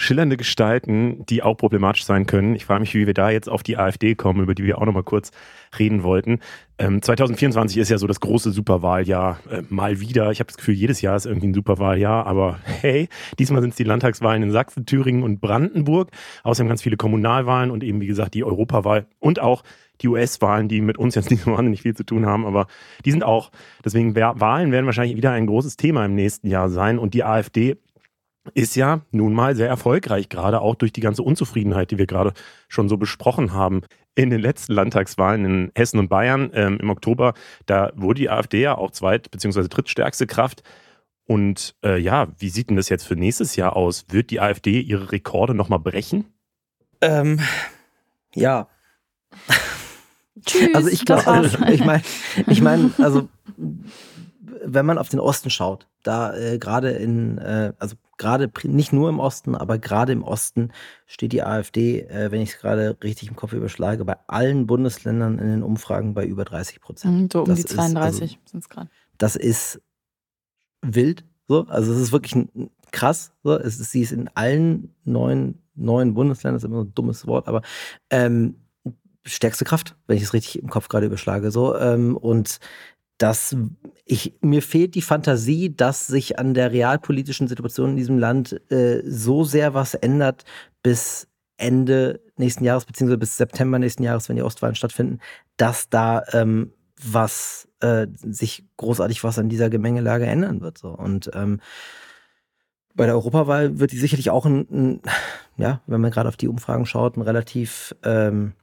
[0.00, 2.54] schillernde Gestalten, die auch problematisch sein können.
[2.54, 4.86] Ich frage mich, wie wir da jetzt auf die AfD kommen, über die wir auch
[4.86, 5.30] noch mal kurz
[5.78, 6.40] reden wollten.
[6.78, 10.30] Ähm, 2024 ist ja so das große Superwahljahr äh, mal wieder.
[10.30, 13.76] Ich habe das Gefühl, jedes Jahr ist irgendwie ein Superwahljahr, aber hey, diesmal sind es
[13.76, 16.10] die Landtagswahlen in Sachsen, Thüringen und Brandenburg.
[16.44, 19.62] Außerdem ganz viele Kommunalwahlen und eben, wie gesagt, die Europawahl und auch
[20.00, 22.68] die US-Wahlen, die mit uns jetzt nicht so wahnsinnig viel zu tun haben, aber
[23.04, 23.50] die sind auch,
[23.84, 27.76] deswegen Wahlen werden wahrscheinlich wieder ein großes Thema im nächsten Jahr sein und die AfD
[28.54, 32.32] ist ja nun mal sehr erfolgreich, gerade auch durch die ganze Unzufriedenheit, die wir gerade
[32.68, 33.82] schon so besprochen haben.
[34.14, 37.34] In den letzten Landtagswahlen in Hessen und Bayern ähm, im Oktober,
[37.66, 39.68] da wurde die AfD ja auch zweit- bzw.
[39.68, 40.62] drittstärkste Kraft.
[41.26, 44.06] Und äh, ja, wie sieht denn das jetzt für nächstes Jahr aus?
[44.08, 46.24] Wird die AfD ihre Rekorde nochmal brechen?
[47.00, 47.40] Ähm,
[48.34, 48.68] ja.
[50.44, 50.74] Tschüss.
[50.74, 52.02] Also ich glaube, also, ich meine,
[52.48, 53.28] ich meine, also
[54.64, 59.08] wenn man auf den Osten schaut, da äh, gerade in, äh, also gerade nicht nur
[59.08, 60.72] im Osten, aber gerade im Osten
[61.06, 65.38] steht die AfD, äh, wenn ich es gerade richtig im Kopf überschlage, bei allen Bundesländern
[65.38, 67.16] in den Umfragen bei über 30 Prozent.
[67.16, 68.90] Mhm, so um das die 32 also, sind es gerade.
[69.16, 69.80] Das ist
[70.82, 71.66] wild, so.
[71.68, 72.46] Also es ist wirklich
[72.92, 73.32] krass.
[73.42, 73.54] So.
[73.54, 77.26] Es ist, sie ist in allen neuen, neuen Bundesländern, das ist immer so ein dummes
[77.26, 77.62] Wort, aber
[78.10, 78.56] ähm,
[79.24, 81.50] stärkste Kraft, wenn ich es richtig im Kopf gerade überschlage.
[81.50, 81.74] So.
[81.74, 82.58] Ähm, und
[83.20, 83.54] dass
[84.06, 89.02] ich, mir fehlt die Fantasie, dass sich an der realpolitischen Situation in diesem Land äh,
[89.04, 90.44] so sehr was ändert,
[90.82, 91.28] bis
[91.58, 95.18] Ende nächsten Jahres, beziehungsweise bis September nächsten Jahres, wenn die Ostwahlen stattfinden,
[95.58, 100.78] dass da ähm, was äh, sich großartig was an dieser Gemengelage ändern wird.
[100.78, 100.88] So.
[100.88, 101.60] Und ähm,
[102.94, 105.02] bei der Europawahl wird die sicherlich auch ein, ein
[105.58, 108.54] ja, wenn man gerade auf die Umfragen schaut, ein relativ ähm,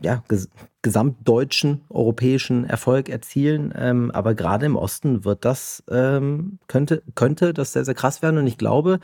[0.00, 0.48] ja, ges
[0.82, 3.74] gesamtdeutschen europäischen Erfolg erzielen.
[3.76, 8.38] Ähm, aber gerade im Osten wird das, ähm, könnte, könnte das sehr, sehr krass werden.
[8.38, 9.00] Und ich glaube,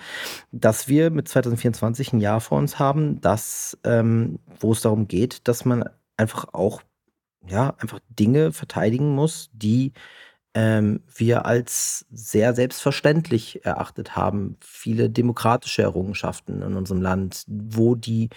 [0.52, 5.48] dass wir mit 2024 ein Jahr vor uns haben, das, ähm, wo es darum geht,
[5.48, 5.84] dass man
[6.16, 6.82] einfach auch
[7.48, 9.92] ja, einfach Dinge verteidigen muss, die
[10.54, 14.56] ähm, wir als sehr selbstverständlich erachtet haben.
[14.60, 18.28] Viele demokratische Errungenschaften in unserem Land, wo die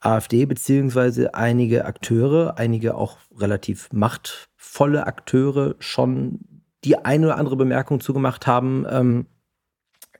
[0.00, 6.40] AfD beziehungsweise einige Akteure, einige auch relativ machtvolle Akteure schon
[6.84, 9.26] die eine oder andere Bemerkung zugemacht haben, ähm,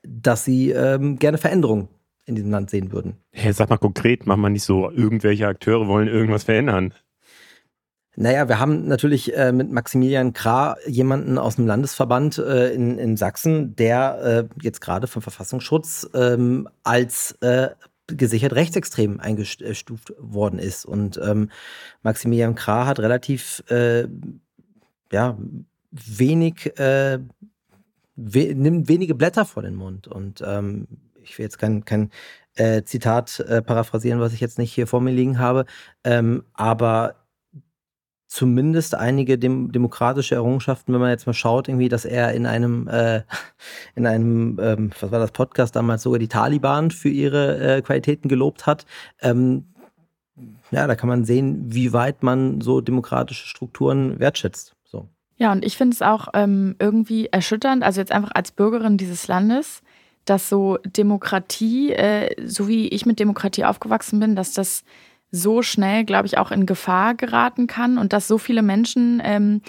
[0.05, 1.89] dass sie ähm, gerne Veränderungen
[2.25, 3.17] in diesem Land sehen würden.
[3.33, 6.95] Hey, sag mal konkret, mach mal nicht so, irgendwelche Akteure wollen irgendwas verändern.
[8.15, 13.17] Naja, wir haben natürlich äh, mit Maximilian Krah jemanden aus dem Landesverband äh, in, in
[13.17, 17.71] Sachsen, der äh, jetzt gerade vom Verfassungsschutz ähm, als äh,
[18.09, 20.85] gesichert rechtsextrem eingestuft worden ist.
[20.85, 21.51] Und ähm,
[22.03, 24.07] Maximilian Krah hat relativ äh,
[25.11, 25.39] ja,
[25.91, 27.19] wenig, äh,
[28.17, 30.07] we nimmt wenige Blätter vor den Mund.
[30.07, 30.87] Und ähm,
[31.23, 32.11] ich will jetzt kein, kein
[32.85, 35.65] Zitat paraphrasieren, was ich jetzt nicht hier vor mir liegen habe,
[36.05, 37.22] ähm, aber
[38.33, 42.89] zumindest einige dem, demokratische Errungenschaften, wenn man jetzt mal schaut, irgendwie, dass er in einem,
[42.89, 43.25] äh,
[43.95, 48.29] in einem, ähm, was war das Podcast damals, sogar die Taliban für ihre äh, Qualitäten
[48.29, 48.87] gelobt hat.
[49.21, 49.67] Ähm,
[50.71, 54.77] ja, da kann man sehen, wie weit man so demokratische Strukturen wertschätzt.
[54.85, 55.09] So.
[55.37, 59.29] Ja, und ich finde es auch ähm, irgendwie erschütternd, also jetzt einfach als Bürgerin dieses
[59.29, 59.83] Landes,
[60.25, 64.85] dass so Demokratie, äh, so wie ich mit Demokratie aufgewachsen bin, dass das
[65.33, 69.63] so schnell, glaube ich, auch in Gefahr geraten kann und dass so viele Menschen, ähm,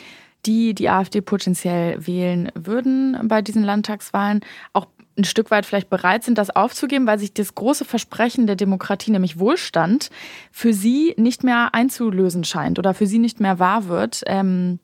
[0.45, 4.41] die die AfD potenziell wählen würden bei diesen Landtagswahlen,
[4.73, 8.55] auch ein Stück weit vielleicht bereit sind, das aufzugeben, weil sich das große Versprechen der
[8.55, 10.09] Demokratie, nämlich Wohlstand,
[10.51, 14.21] für sie nicht mehr einzulösen scheint oder für sie nicht mehr wahr wird.
[14.25, 14.79] Ähm,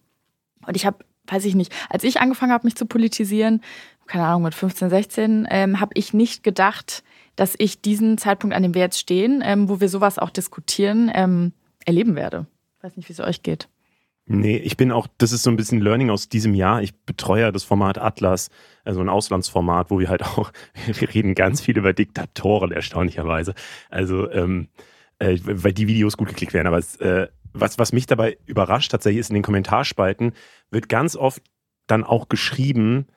[0.65, 3.61] und ich habe, weiß ich nicht, als ich angefangen habe, mich zu politisieren,
[4.05, 7.03] keine Ahnung, mit 15, 16, ähm, habe ich nicht gedacht,
[7.39, 11.09] dass ich diesen Zeitpunkt, an dem wir jetzt stehen, ähm, wo wir sowas auch diskutieren,
[11.13, 11.53] ähm,
[11.85, 12.47] erleben werde.
[12.77, 13.69] Ich weiß nicht, wie es euch geht.
[14.25, 16.83] Nee, ich bin auch, das ist so ein bisschen Learning aus diesem Jahr.
[16.83, 18.49] Ich betreue das Format Atlas,
[18.83, 20.51] also ein Auslandsformat, wo wir halt auch,
[20.85, 23.55] wir reden ganz viel über Diktatoren, erstaunlicherweise.
[23.89, 24.67] Also, ähm,
[25.19, 26.67] äh, weil die Videos gut geklickt werden.
[26.67, 30.33] Aber es, äh, was, was mich dabei überrascht tatsächlich ist, in den Kommentarspalten
[30.71, 31.41] wird ganz oft
[31.87, 33.07] dann auch geschrieben,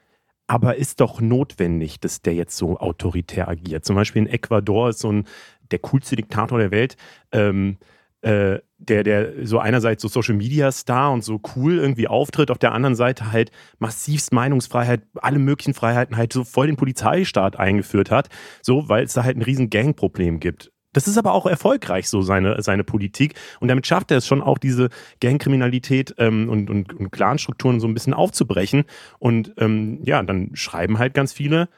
[0.52, 3.86] aber ist doch notwendig, dass der jetzt so autoritär agiert.
[3.86, 5.24] Zum Beispiel in Ecuador ist so ein
[5.70, 6.96] der coolste Diktator der Welt.
[7.32, 7.78] Ähm,
[8.20, 12.58] äh, der, der so einerseits so Social Media Star und so cool irgendwie auftritt, auf
[12.58, 18.10] der anderen Seite halt massivst Meinungsfreiheit, alle möglichen Freiheiten halt so voll den Polizeistaat eingeführt
[18.10, 18.28] hat,
[18.60, 20.71] so, weil es da halt ein riesen Gangproblem gibt.
[20.92, 23.35] Das ist aber auch erfolgreich so seine, seine Politik.
[23.61, 27.87] Und damit schafft er es schon auch, diese Gangkriminalität ähm, und, und, und Clanstrukturen so
[27.87, 28.85] ein bisschen aufzubrechen.
[29.18, 31.68] Und ähm, ja, dann schreiben halt ganz viele,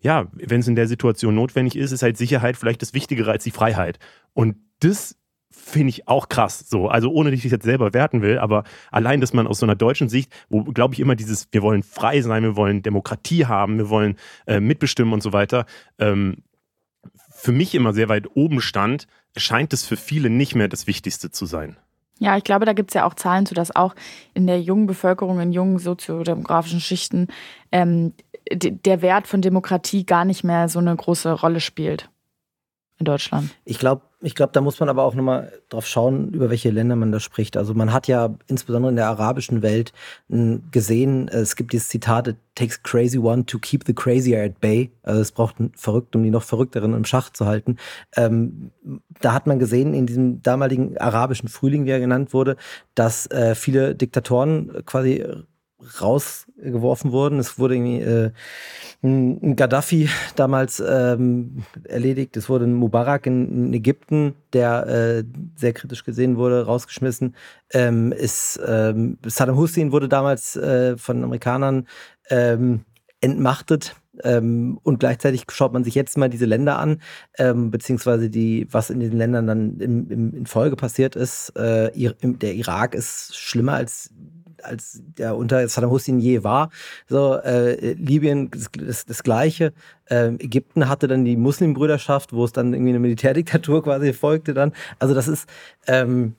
[0.00, 3.44] ja, wenn es in der Situation notwendig ist, ist halt Sicherheit vielleicht das Wichtigere als
[3.44, 3.98] die Freiheit.
[4.32, 5.16] Und das
[5.50, 6.64] finde ich auch krass.
[6.68, 9.58] So, also ohne dass ich das jetzt selber werten will, aber allein, dass man aus
[9.58, 12.82] so einer deutschen Sicht, wo glaube ich immer dieses, wir wollen frei sein, wir wollen
[12.82, 15.66] Demokratie haben, wir wollen äh, mitbestimmen und so weiter,
[15.98, 16.36] ähm,
[17.40, 21.30] für mich immer sehr weit oben stand, scheint es für viele nicht mehr das Wichtigste
[21.30, 21.76] zu sein.
[22.18, 23.94] Ja, ich glaube, da gibt es ja auch Zahlen zu, dass auch
[24.34, 27.28] in der jungen Bevölkerung, in jungen soziodemografischen Schichten
[27.72, 28.12] ähm,
[28.52, 32.10] der Wert von Demokratie gar nicht mehr so eine große Rolle spielt
[32.98, 33.50] in Deutschland.
[33.64, 36.94] Ich glaube, ich glaube, da muss man aber auch nochmal drauf schauen, über welche Länder
[36.94, 37.56] man da spricht.
[37.56, 39.92] Also man hat ja insbesondere in der arabischen Welt
[40.70, 44.90] gesehen, es gibt dieses Zitat, it takes crazy one to keep the crazier at bay.
[45.02, 47.76] Also es braucht einen Verrückten, um die noch Verrückteren im Schach zu halten.
[48.14, 48.72] Ähm,
[49.20, 52.56] da hat man gesehen, in diesem damaligen arabischen Frühling, wie er genannt wurde,
[52.94, 55.24] dass äh, viele Diktatoren quasi
[56.00, 57.38] rausgeworfen wurden.
[57.38, 58.30] Es wurde irgendwie äh,
[59.02, 62.36] ein Gaddafi damals ähm, erledigt.
[62.36, 65.24] Es wurde ein Mubarak in, Ägypten, der äh,
[65.56, 67.34] sehr kritisch gesehen wurde, rausgeschmissen.
[67.72, 71.86] Ähm, ist, ähm, Saddam Hussein wurde damals äh, von Amerikanern
[72.28, 72.84] ähm,
[73.20, 73.96] entmachtet.
[74.22, 77.00] Ähm, und gleichzeitig schaut man sich jetzt mal diese Länder an,
[77.38, 81.50] ähm, beziehungsweise die, was in diesen Ländern dann im, im, in Folge passiert ist.
[81.56, 81.90] Äh,
[82.20, 84.10] der Irak ist schlimmer als
[84.64, 86.70] als der unter Saddam Hussein je war.
[87.08, 89.72] So, äh, Libyen das, das, das Gleiche.
[90.08, 94.72] Ähm, Ägypten hatte dann die Muslimbrüderschaft, wo es dann irgendwie eine Militärdiktatur quasi folgte dann.
[94.98, 95.48] Also das ist,
[95.86, 96.34] ähm,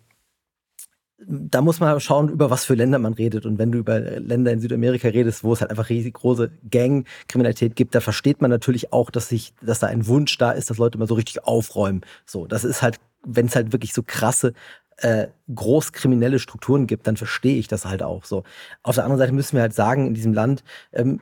[1.28, 3.46] da muss man schauen, über was für Länder man redet.
[3.46, 7.76] Und wenn du über Länder in Südamerika redest, wo es halt einfach riesig große Gang-Kriminalität
[7.76, 10.78] gibt, da versteht man natürlich auch, dass sich, dass da ein Wunsch da ist, dass
[10.78, 12.02] Leute mal so richtig aufräumen.
[12.26, 14.54] So, das ist halt, wenn es halt wirklich so krasse
[15.02, 18.44] äh, großkriminelle Strukturen gibt, dann verstehe ich das halt auch so.
[18.84, 21.20] Auf der anderen Seite müssen wir halt sagen, in diesem Land, ähm,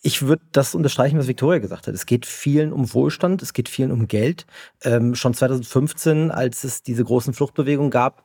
[0.00, 1.94] ich würde das unterstreichen, was Victoria gesagt hat.
[1.94, 4.46] Es geht vielen um Wohlstand, es geht vielen um Geld.
[4.84, 8.24] Ähm, schon 2015, als es diese großen Fluchtbewegungen gab,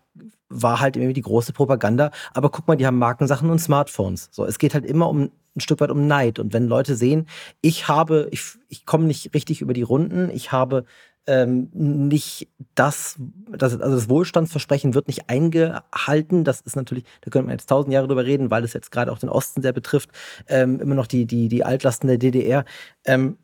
[0.49, 2.11] war halt irgendwie die große Propaganda.
[2.33, 4.29] Aber guck mal, die haben Markensachen und Smartphones.
[4.31, 6.37] So, es geht halt immer um ein Stück weit um Neid.
[6.37, 7.27] Und wenn Leute sehen,
[7.61, 10.85] ich habe, ich, ich komme nicht richtig über die Runden, ich habe
[11.27, 13.17] ähm, nicht das,
[13.49, 16.43] das, also das Wohlstandsversprechen wird nicht eingehalten.
[16.43, 19.11] Das ist natürlich, da könnte man jetzt tausend Jahre drüber reden, weil es jetzt gerade
[19.11, 20.09] auch den Osten sehr betrifft,
[20.47, 22.65] ähm, immer noch die, die, die Altlasten der DDR.
[23.05, 23.37] Ähm,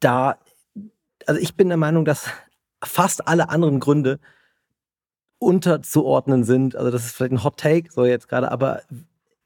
[0.00, 0.38] da,
[1.26, 2.28] also ich bin der Meinung, dass
[2.82, 4.18] fast alle anderen Gründe
[5.38, 6.76] unterzuordnen sind.
[6.76, 8.82] Also das ist vielleicht ein Hot Take, so jetzt gerade, aber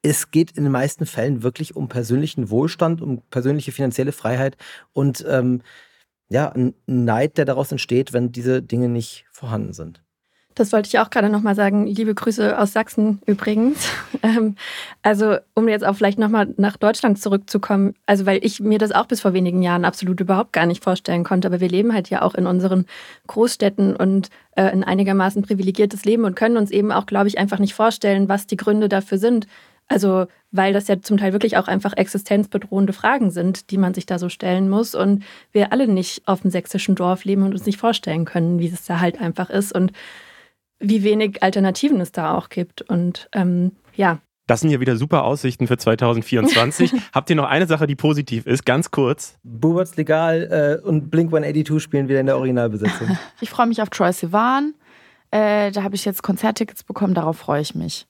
[0.02, 4.56] es geht in den meisten Fällen wirklich um persönlichen Wohlstand, um persönliche finanzielle Freiheit
[4.92, 5.62] und ähm,
[6.34, 10.02] ja, ein Neid, der daraus entsteht, wenn diese Dinge nicht vorhanden sind.
[10.56, 11.86] Das wollte ich auch gerade nochmal sagen.
[11.86, 13.88] Liebe Grüße aus Sachsen übrigens.
[14.22, 14.56] Ähm,
[15.02, 19.04] also, um jetzt auch vielleicht nochmal nach Deutschland zurückzukommen, also weil ich mir das auch
[19.04, 22.22] bis vor wenigen Jahren absolut überhaupt gar nicht vorstellen konnte, aber wir leben halt ja
[22.22, 22.86] auch in unseren
[23.26, 27.58] Großstädten und äh, ein einigermaßen privilegiertes Leben und können uns eben auch, glaube ich, einfach
[27.58, 29.46] nicht vorstellen, was die Gründe dafür sind.
[29.88, 34.06] Also, weil das ja zum Teil wirklich auch einfach existenzbedrohende Fragen sind, die man sich
[34.06, 34.94] da so stellen muss.
[34.94, 38.68] Und wir alle nicht auf dem sächsischen Dorf leben und uns nicht vorstellen können, wie
[38.68, 39.92] es da halt einfach ist und
[40.78, 42.82] wie wenig Alternativen es da auch gibt.
[42.82, 44.18] Und ähm, ja.
[44.46, 46.92] Das sind ja wieder super Aussichten für 2024.
[47.14, 48.66] Habt ihr noch eine Sache, die positiv ist?
[48.66, 49.38] Ganz kurz.
[49.42, 53.18] Buberts legal äh, und Blink 182 spielen wieder in der Originalbesetzung.
[53.40, 54.74] Ich freue mich auf Troy Sivan.
[55.30, 58.06] Äh, da habe ich jetzt Konzerttickets bekommen, darauf freue ich mich.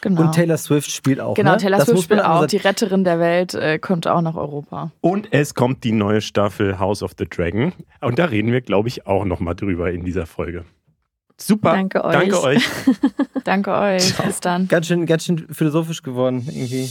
[0.00, 0.22] Genau.
[0.22, 1.34] Und Taylor Swift spielt auch.
[1.34, 1.56] Genau, ne?
[1.58, 2.46] Taylor das Swift spielt auch.
[2.46, 4.90] Die Retterin der Welt äh, kommt auch nach Europa.
[5.00, 7.72] Und es kommt die neue Staffel House of the Dragon.
[8.00, 10.64] Und da reden wir, glaube ich, auch nochmal drüber in dieser Folge.
[11.40, 11.72] Super.
[11.72, 12.12] Danke euch.
[12.12, 12.68] Danke euch.
[13.44, 14.16] Danke euch.
[14.16, 14.68] Bis dann.
[14.68, 16.88] Ganz schön, ganz schön philosophisch geworden, irgendwie.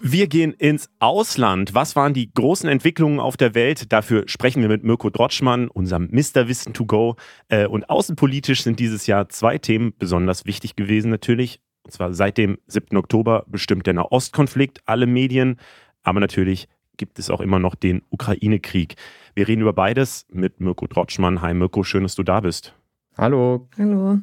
[0.00, 1.74] Wir gehen ins Ausland.
[1.74, 3.92] Was waren die großen Entwicklungen auf der Welt?
[3.92, 6.46] Dafür sprechen wir mit Mirko Drotschmann, unserem Mr.
[6.46, 7.16] Wissen to go.
[7.48, 11.60] Äh, und außenpolitisch sind dieses Jahr zwei Themen besonders wichtig gewesen natürlich.
[11.82, 12.96] Und zwar seit dem 7.
[12.96, 15.56] Oktober bestimmt der Nahostkonflikt alle Medien.
[16.04, 18.94] Aber natürlich gibt es auch immer noch den Ukraine-Krieg.
[19.34, 21.42] Wir reden über beides mit Mirko Drotschmann.
[21.42, 22.74] Hi Mirko, schön, dass du da bist.
[23.16, 23.68] Hallo.
[23.76, 24.18] Hallo.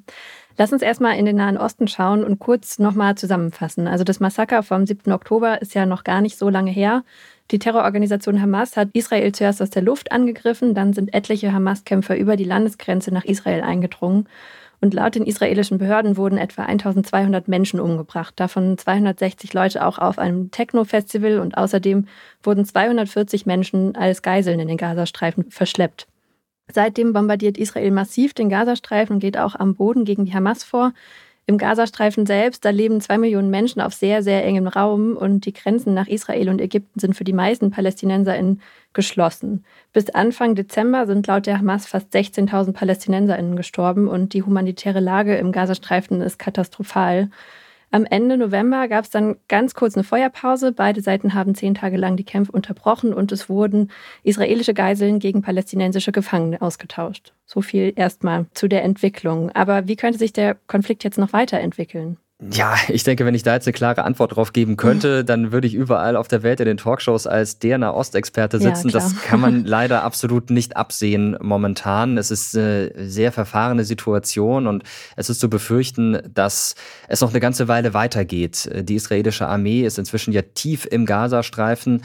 [0.58, 3.88] Lass uns erstmal in den Nahen Osten schauen und kurz nochmal zusammenfassen.
[3.88, 5.12] Also das Massaker vom 7.
[5.12, 7.04] Oktober ist ja noch gar nicht so lange her.
[7.52, 12.38] Die Terrororganisation Hamas hat Israel zuerst aus der Luft angegriffen, dann sind etliche Hamas-Kämpfer über
[12.38, 14.28] die Landesgrenze nach Israel eingedrungen.
[14.82, 20.20] Und laut den israelischen Behörden wurden etwa 1200 Menschen umgebracht, davon 260 Leute auch auf
[20.20, 22.08] einem Techno-Festival und außerdem
[22.44, 26.08] wurden 240 Menschen als Geiseln in den Gazastreifen verschleppt.
[26.71, 30.93] Seitdem bombardiert Israel massiv den Gazastreifen und geht auch am Boden gegen die Hamas vor.
[31.47, 35.54] Im Gazastreifen selbst, da leben zwei Millionen Menschen auf sehr, sehr engem Raum und die
[35.54, 38.62] Grenzen nach Israel und Ägypten sind für die meisten PalästinenserInnen
[38.93, 39.63] geschlossen.
[39.93, 45.36] Bis Anfang Dezember sind laut der Hamas fast 16.000 PalästinenserInnen gestorben und die humanitäre Lage
[45.36, 47.30] im Gazastreifen ist katastrophal.
[47.96, 50.74] Am Ende November gab es dann ganz kurz eine Feuerpause.
[50.74, 53.90] Beide Seiten haben zehn Tage lang die Kämpfe unterbrochen und es wurden
[54.22, 57.32] israelische Geiseln gegen palästinensische Gefangene ausgetauscht.
[57.46, 59.50] So viel erstmal zu der Entwicklung.
[59.52, 62.18] Aber wie könnte sich der Konflikt jetzt noch weiterentwickeln?
[62.52, 65.68] Ja, ich denke, wenn ich da jetzt eine klare Antwort drauf geben könnte, dann würde
[65.68, 68.90] ich überall auf der Welt in den Talkshows als der Nahostexperte sitzen.
[68.90, 72.18] Ja, das kann man leider absolut nicht absehen momentan.
[72.18, 74.84] Es ist eine sehr verfahrene Situation und
[75.16, 76.76] es ist zu befürchten, dass
[77.08, 78.70] es noch eine ganze Weile weitergeht.
[78.74, 82.02] Die israelische Armee ist inzwischen ja tief im Gazastreifen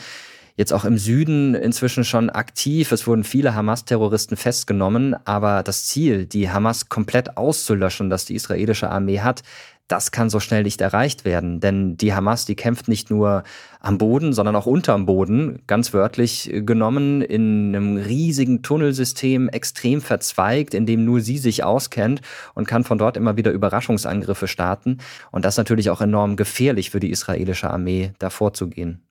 [0.56, 2.92] jetzt auch im Süden inzwischen schon aktiv.
[2.92, 8.90] Es wurden viele Hamas-Terroristen festgenommen, aber das Ziel, die Hamas komplett auszulöschen, das die israelische
[8.90, 9.42] Armee hat,
[9.90, 11.58] das kann so schnell nicht erreicht werden.
[11.58, 13.42] Denn die Hamas, die kämpft nicht nur
[13.80, 20.74] am Boden, sondern auch unterm Boden, ganz wörtlich genommen, in einem riesigen Tunnelsystem, extrem verzweigt,
[20.74, 22.20] in dem nur sie sich auskennt
[22.54, 24.98] und kann von dort immer wieder Überraschungsangriffe starten.
[25.32, 29.02] Und das ist natürlich auch enorm gefährlich für die israelische Armee, da vorzugehen.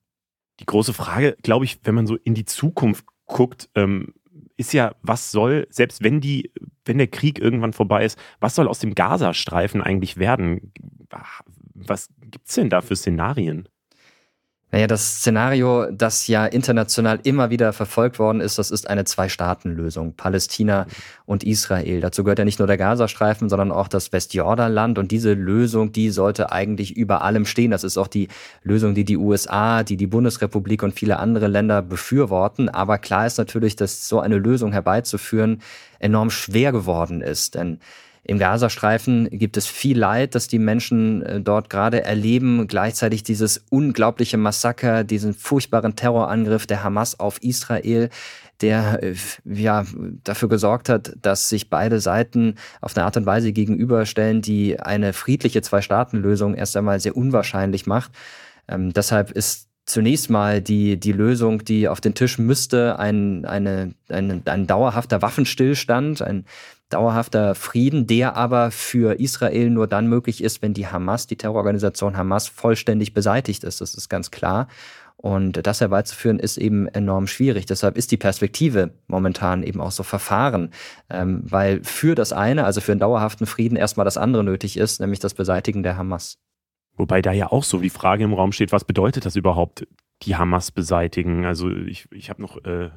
[0.61, 4.13] Die große Frage, glaube ich, wenn man so in die Zukunft guckt, ähm,
[4.55, 6.51] ist ja, was soll, selbst wenn die,
[6.89, 10.73] wenn der Krieg irgendwann vorbei ist, was soll aus dem Gazastreifen eigentlich werden?
[11.75, 13.69] Was gibt es denn da für Szenarien?
[14.71, 20.13] Naja, das Szenario, das ja international immer wieder verfolgt worden ist, das ist eine Zwei-Staaten-Lösung.
[20.13, 20.85] Palästina
[21.25, 22.01] und Israel.
[22.01, 24.99] Dazu gehört ja nicht nur der Gazastreifen, sondern auch das Westjordanland.
[24.99, 27.71] Und diese Lösung, die sollte eigentlich über allem stehen.
[27.71, 28.27] Das ist auch die
[28.61, 32.69] Lösung, die die USA, die die Bundesrepublik und viele andere Länder befürworten.
[32.69, 35.63] Aber klar ist natürlich, dass so eine Lösung herbeizuführen
[35.97, 37.55] enorm schwer geworden ist.
[37.55, 37.79] Denn
[38.29, 42.67] im Gazastreifen gibt es viel Leid, das die Menschen äh, dort gerade erleben.
[42.67, 48.11] Gleichzeitig dieses unglaubliche Massaker, diesen furchtbaren Terrorangriff der Hamas auf Israel,
[48.61, 49.15] der äh,
[49.45, 49.83] ja
[50.23, 55.13] dafür gesorgt hat, dass sich beide Seiten auf eine Art und Weise gegenüberstellen, die eine
[55.13, 58.11] friedliche Zwei-Staaten-Lösung erst einmal sehr unwahrscheinlich macht.
[58.67, 63.95] Ähm, deshalb ist zunächst mal die, die Lösung, die auf den Tisch müsste, ein, eine,
[64.07, 66.45] ein, ein dauerhafter Waffenstillstand, ein
[66.89, 72.17] dauerhafter Frieden, der aber für Israel nur dann möglich ist, wenn die Hamas, die Terrororganisation
[72.17, 73.81] Hamas, vollständig beseitigt ist.
[73.81, 74.67] Das ist ganz klar.
[75.21, 77.65] Und das herbeizuführen ist eben enorm schwierig.
[77.65, 80.71] Deshalb ist die Perspektive momentan eben auch so verfahren,
[81.09, 85.01] ähm, weil für das eine, also für einen dauerhaften Frieden, erstmal das andere nötig ist,
[85.01, 86.37] nämlich das Beseitigen der Hamas.
[86.95, 89.85] Wobei da ja auch so die Frage im Raum steht, was bedeutet das überhaupt,
[90.21, 91.45] die Hamas beseitigen?
[91.45, 92.89] Also ich, ich habe noch äh,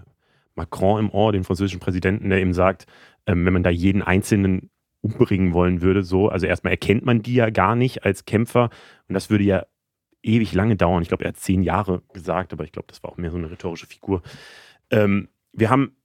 [0.55, 2.86] Macron im Ohr, den französischen Präsidenten, der eben sagt,
[3.27, 4.70] ähm, wenn man da jeden Einzelnen
[5.01, 8.70] umbringen wollen würde, so, also erstmal erkennt man die ja gar nicht als Kämpfer
[9.09, 9.66] und das würde ja
[10.23, 11.03] ewig lange dauern.
[11.03, 13.37] Ich glaube, er hat zehn Jahre gesagt, aber ich glaube, das war auch mehr so
[13.37, 14.23] eine rhetorische Figur.
[14.91, 15.97] Ähm, wir haben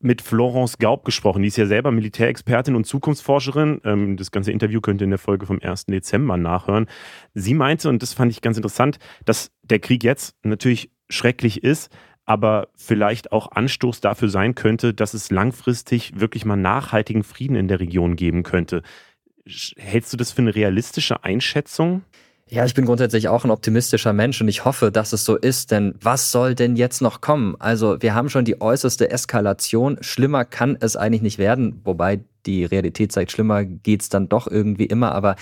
[0.00, 1.42] mit Florence Gaub gesprochen.
[1.42, 3.80] Die ist ja selber Militärexpertin und Zukunftsforscherin.
[3.84, 5.86] Ähm, das ganze Interview könnt ihr in der Folge vom 1.
[5.86, 6.86] Dezember nachhören.
[7.32, 11.90] Sie meinte, und das fand ich ganz interessant, dass der Krieg jetzt natürlich schrecklich ist,
[12.26, 17.68] aber vielleicht auch Anstoß dafür sein könnte, dass es langfristig wirklich mal nachhaltigen Frieden in
[17.68, 18.82] der Region geben könnte.
[19.76, 22.02] Hältst du das für eine realistische Einschätzung?
[22.48, 25.70] Ja, ich bin grundsätzlich auch ein optimistischer Mensch und ich hoffe, dass es so ist,
[25.70, 27.56] denn was soll denn jetzt noch kommen?
[27.58, 29.96] Also wir haben schon die äußerste Eskalation.
[30.02, 34.84] Schlimmer kann es eigentlich nicht werden, wobei die Realität zeigt, schlimmer geht's dann doch irgendwie
[34.84, 35.12] immer.
[35.12, 35.36] Aber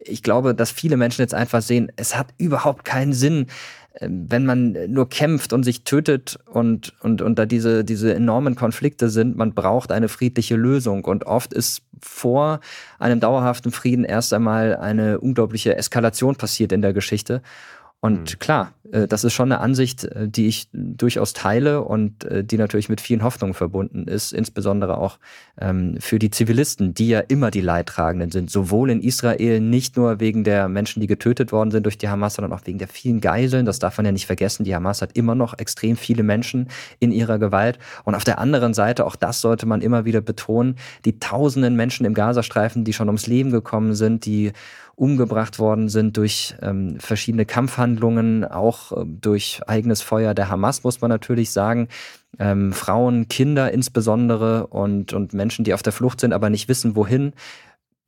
[0.00, 3.46] ich glaube, dass viele Menschen jetzt einfach sehen, es hat überhaupt keinen Sinn,
[4.00, 9.08] wenn man nur kämpft und sich tötet und, und, und da diese, diese enormen Konflikte
[9.10, 11.04] sind, man braucht eine friedliche Lösung.
[11.04, 12.60] Und oft ist vor
[12.98, 17.42] einem dauerhaften Frieden erst einmal eine unglaubliche Eskalation passiert in der Geschichte.
[18.00, 18.38] Und mhm.
[18.38, 22.56] klar, äh, das ist schon eine Ansicht, äh, die ich durchaus teile und äh, die
[22.56, 25.18] natürlich mit vielen Hoffnungen verbunden ist, insbesondere auch
[25.60, 30.20] ähm, für die Zivilisten, die ja immer die Leidtragenden sind, sowohl in Israel nicht nur
[30.20, 33.20] wegen der Menschen, die getötet worden sind durch die Hamas, sondern auch wegen der vielen
[33.20, 33.66] Geiseln.
[33.66, 34.62] Das darf man ja nicht vergessen.
[34.62, 36.68] Die Hamas hat immer noch extrem viele Menschen
[37.00, 37.80] in ihrer Gewalt.
[38.04, 42.06] Und auf der anderen Seite, auch das sollte man immer wieder betonen, die tausenden Menschen
[42.06, 44.52] im Gazastreifen, die schon ums Leben gekommen sind, die
[44.98, 51.00] umgebracht worden sind durch ähm, verschiedene Kampfhandlungen, auch äh, durch eigenes Feuer der Hamas, muss
[51.00, 51.88] man natürlich sagen.
[52.38, 56.96] Ähm, Frauen, Kinder insbesondere und, und Menschen, die auf der Flucht sind, aber nicht wissen,
[56.96, 57.32] wohin.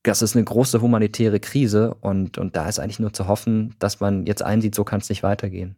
[0.02, 4.00] Das ist eine große humanitäre Krise und, und da ist eigentlich nur zu hoffen, dass
[4.00, 5.76] man jetzt einsieht, so kann es nicht weitergehen.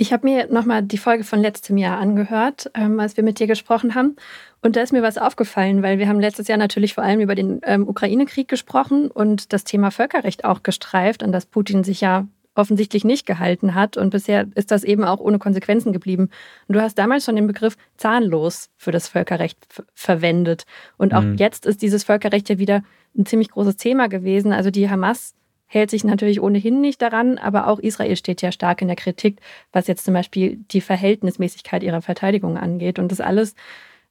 [0.00, 3.48] Ich habe mir nochmal die Folge von letztem Jahr angehört, ähm, als wir mit dir
[3.48, 4.14] gesprochen haben.
[4.62, 7.34] Und da ist mir was aufgefallen, weil wir haben letztes Jahr natürlich vor allem über
[7.34, 12.28] den ähm, Ukraine-Krieg gesprochen und das Thema Völkerrecht auch gestreift, an das Putin sich ja
[12.54, 13.96] offensichtlich nicht gehalten hat.
[13.96, 16.30] Und bisher ist das eben auch ohne Konsequenzen geblieben.
[16.68, 19.58] Und du hast damals schon den Begriff zahnlos für das Völkerrecht
[19.94, 20.62] verwendet.
[20.96, 21.34] Und auch mhm.
[21.38, 22.82] jetzt ist dieses Völkerrecht ja wieder
[23.16, 24.52] ein ziemlich großes Thema gewesen.
[24.52, 25.34] Also die Hamas
[25.68, 29.40] hält sich natürlich ohnehin nicht daran, aber auch Israel steht ja stark in der Kritik,
[29.70, 32.98] was jetzt zum Beispiel die Verhältnismäßigkeit ihrer Verteidigung angeht.
[32.98, 33.54] Und das alles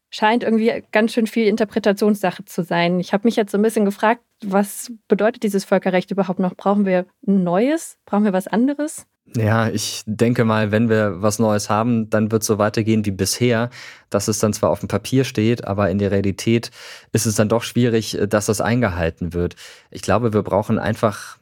[0.09, 2.99] scheint irgendwie ganz schön viel Interpretationssache zu sein.
[2.99, 6.55] Ich habe mich jetzt so ein bisschen gefragt, was bedeutet dieses Völkerrecht überhaupt noch?
[6.55, 7.97] Brauchen wir ein neues?
[8.05, 9.05] Brauchen wir was anderes?
[9.35, 13.11] Ja, ich denke mal, wenn wir was Neues haben, dann wird es so weitergehen wie
[13.11, 13.69] bisher,
[14.09, 16.71] dass es dann zwar auf dem Papier steht, aber in der Realität
[17.11, 19.57] ist es dann doch schwierig, dass das eingehalten wird.
[19.91, 21.36] Ich glaube, wir brauchen einfach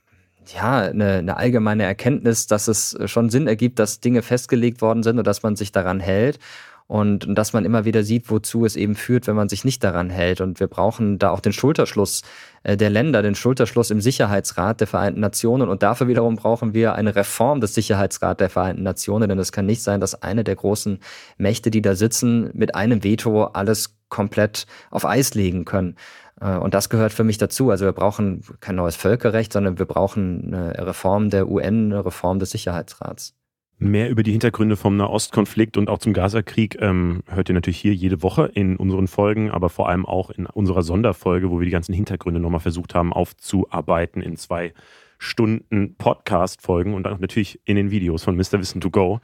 [0.53, 5.17] ja, eine, eine allgemeine Erkenntnis, dass es schon Sinn ergibt, dass Dinge festgelegt worden sind
[5.17, 6.39] und dass man sich daran hält.
[6.87, 9.83] Und, und dass man immer wieder sieht, wozu es eben führt, wenn man sich nicht
[9.83, 10.39] daran hält.
[10.39, 12.21] Und wir brauchen da auch den Schulterschluss
[12.61, 15.67] äh, der Länder, den Schulterschluss im Sicherheitsrat der Vereinten Nationen.
[15.67, 19.29] Und dafür wiederum brauchen wir eine Reform des Sicherheitsrats der Vereinten Nationen.
[19.29, 20.99] Denn es kann nicht sein, dass eine der großen
[21.39, 25.95] Mächte, die da sitzen, mit einem Veto alles komplett auf Eis legen können.
[26.39, 27.69] Äh, und das gehört für mich dazu.
[27.69, 32.39] Also wir brauchen kein neues Völkerrecht, sondern wir brauchen eine Reform der UN, eine Reform
[32.39, 33.35] des Sicherheitsrats.
[33.77, 37.93] Mehr über die Hintergründe vom Nahostkonflikt und auch zum Gazakrieg ähm, hört ihr natürlich hier
[37.93, 41.71] jede Woche in unseren Folgen, aber vor allem auch in unserer Sonderfolge, wo wir die
[41.71, 44.73] ganzen Hintergründe nochmal versucht haben aufzuarbeiten in zwei
[45.17, 48.53] Stunden Podcast-Folgen und auch natürlich in den Videos von Mr.
[48.53, 49.19] Wissen to Go.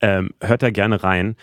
[0.00, 1.34] Ähm, hört da gerne rein.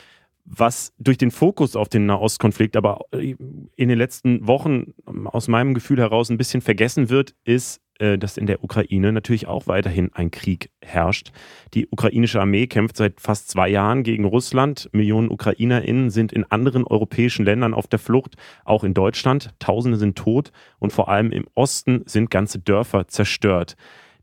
[0.49, 4.93] Was durch den Fokus auf den Nahostkonflikt aber in den letzten Wochen
[5.25, 9.47] aus meinem Gefühl heraus ein bisschen vergessen wird, ist, äh, dass in der Ukraine natürlich
[9.47, 11.33] auch weiterhin ein Krieg herrscht.
[11.73, 14.87] Die ukrainische Armee kämpft seit fast zwei Jahren gegen Russland.
[14.93, 19.53] Millionen UkrainerInnen sind in anderen europäischen Ländern auf der Flucht, auch in Deutschland.
[19.59, 23.75] Tausende sind tot und vor allem im Osten sind ganze Dörfer zerstört.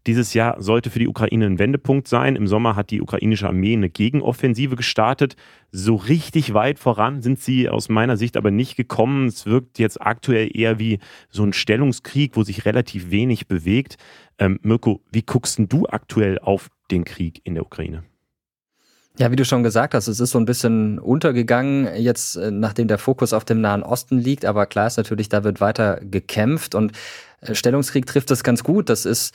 [0.07, 2.37] Dieses Jahr sollte für die Ukraine ein Wendepunkt sein.
[2.37, 5.37] Im Sommer hat die ukrainische Armee eine Gegenoffensive gestartet.
[5.73, 9.29] So richtig weit voran sind sie aus meiner Sicht aber nicht gekommen.
[9.29, 10.99] Es wirkt jetzt aktuell eher wie
[11.31, 13.97] so ein Stellungskrieg, wo sich relativ wenig bewegt.
[14.39, 18.05] Ähm, Mirko, wie guckst du aktuell auf den Krieg in der Ukraine?
[19.17, 22.89] Ja, wie du schon gesagt hast, es ist so ein bisschen untergegangen, jetzt äh, nachdem
[22.89, 24.45] der Fokus auf dem Nahen Osten liegt.
[24.45, 26.93] Aber klar ist natürlich, da wird weiter gekämpft und
[27.41, 28.89] äh, Stellungskrieg trifft es ganz gut.
[28.89, 29.33] Das ist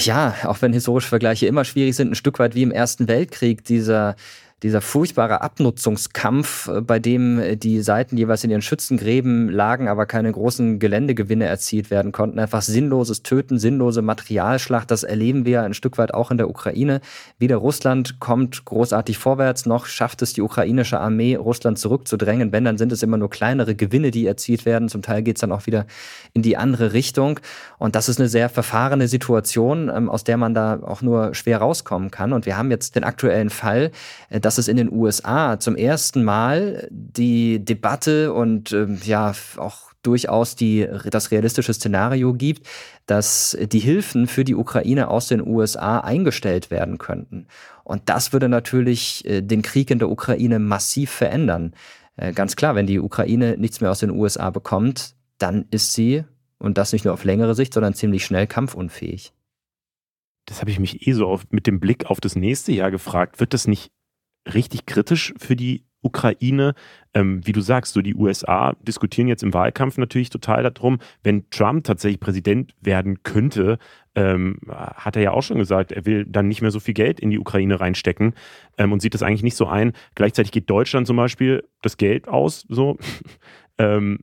[0.00, 3.64] ja, auch wenn historische Vergleiche immer schwierig sind, ein Stück weit wie im Ersten Weltkrieg,
[3.64, 4.16] dieser
[4.62, 10.06] dieser furchtbare Abnutzungskampf, äh, bei dem äh, die Seiten jeweils in ihren Schützengräben lagen, aber
[10.06, 12.38] keine großen Geländegewinne erzielt werden konnten.
[12.38, 17.00] Einfach sinnloses Töten, sinnlose Materialschlacht, das erleben wir ein Stück weit auch in der Ukraine.
[17.38, 22.52] Weder Russland kommt großartig vorwärts, noch schafft es die ukrainische Armee, Russland zurückzudrängen.
[22.52, 24.88] Wenn, dann sind es immer nur kleinere Gewinne, die erzielt werden.
[24.88, 25.86] Zum Teil geht es dann auch wieder
[26.32, 27.40] in die andere Richtung.
[27.78, 31.58] Und das ist eine sehr verfahrene Situation, ähm, aus der man da auch nur schwer
[31.58, 32.32] rauskommen kann.
[32.32, 33.90] Und wir haben jetzt den aktuellen Fall,
[34.30, 39.32] äh, dass dass es in den USA zum ersten Mal die Debatte und ähm, ja
[39.56, 42.68] auch durchaus die, das realistische Szenario gibt,
[43.06, 47.46] dass die Hilfen für die Ukraine aus den USA eingestellt werden könnten.
[47.82, 51.72] Und das würde natürlich äh, den Krieg in der Ukraine massiv verändern.
[52.16, 56.24] Äh, ganz klar, wenn die Ukraine nichts mehr aus den USA bekommt, dann ist sie,
[56.58, 59.32] und das nicht nur auf längere Sicht, sondern ziemlich schnell kampfunfähig.
[60.44, 63.40] Das habe ich mich eh so mit dem Blick auf das nächste Jahr gefragt.
[63.40, 63.90] Wird das nicht
[64.46, 66.74] richtig kritisch für die Ukraine.
[67.14, 71.48] Ähm, wie du sagst, so die USA diskutieren jetzt im Wahlkampf natürlich total darum, wenn
[71.50, 73.78] Trump tatsächlich Präsident werden könnte,
[74.14, 77.20] ähm, hat er ja auch schon gesagt, er will dann nicht mehr so viel Geld
[77.20, 78.34] in die Ukraine reinstecken
[78.78, 79.92] ähm, und sieht das eigentlich nicht so ein.
[80.14, 82.66] Gleichzeitig geht Deutschland zum Beispiel das Geld aus.
[82.68, 82.98] So,
[83.78, 84.20] ähm,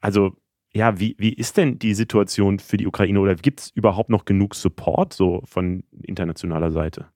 [0.00, 0.36] also
[0.72, 4.24] ja, wie, wie ist denn die Situation für die Ukraine oder gibt es überhaupt noch
[4.24, 7.08] genug Support so von internationaler Seite?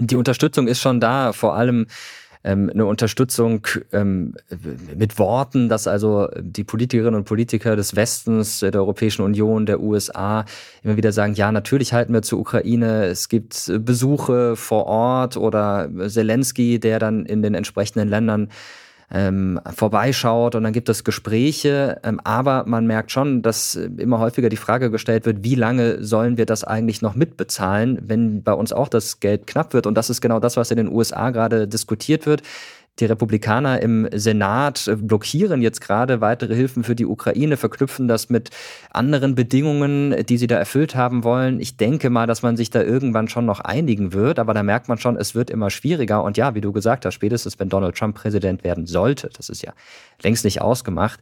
[0.00, 1.86] Die Unterstützung ist schon da, vor allem
[2.42, 4.34] ähm, eine Unterstützung ähm,
[4.96, 10.46] mit Worten, dass also die Politikerinnen und Politiker des Westens, der Europäischen Union, der USA
[10.82, 13.04] immer wieder sagen, ja, natürlich halten wir zur Ukraine.
[13.04, 18.48] Es gibt Besuche vor Ort oder Zelensky, der dann in den entsprechenden Ländern
[19.12, 22.00] ähm, vorbeischaut und dann gibt es Gespräche.
[22.04, 26.36] Ähm, aber man merkt schon, dass immer häufiger die Frage gestellt wird, wie lange sollen
[26.36, 29.86] wir das eigentlich noch mitbezahlen, wenn bei uns auch das Geld knapp wird.
[29.86, 32.42] Und das ist genau das, was in den USA gerade diskutiert wird.
[33.00, 38.50] Die Republikaner im Senat blockieren jetzt gerade weitere Hilfen für die Ukraine, verknüpfen das mit
[38.90, 41.60] anderen Bedingungen, die sie da erfüllt haben wollen.
[41.60, 44.88] Ich denke mal, dass man sich da irgendwann schon noch einigen wird, aber da merkt
[44.88, 46.22] man schon, es wird immer schwieriger.
[46.22, 49.62] Und ja, wie du gesagt hast, spätestens wenn Donald Trump Präsident werden sollte, das ist
[49.62, 49.72] ja
[50.22, 51.20] längst nicht ausgemacht,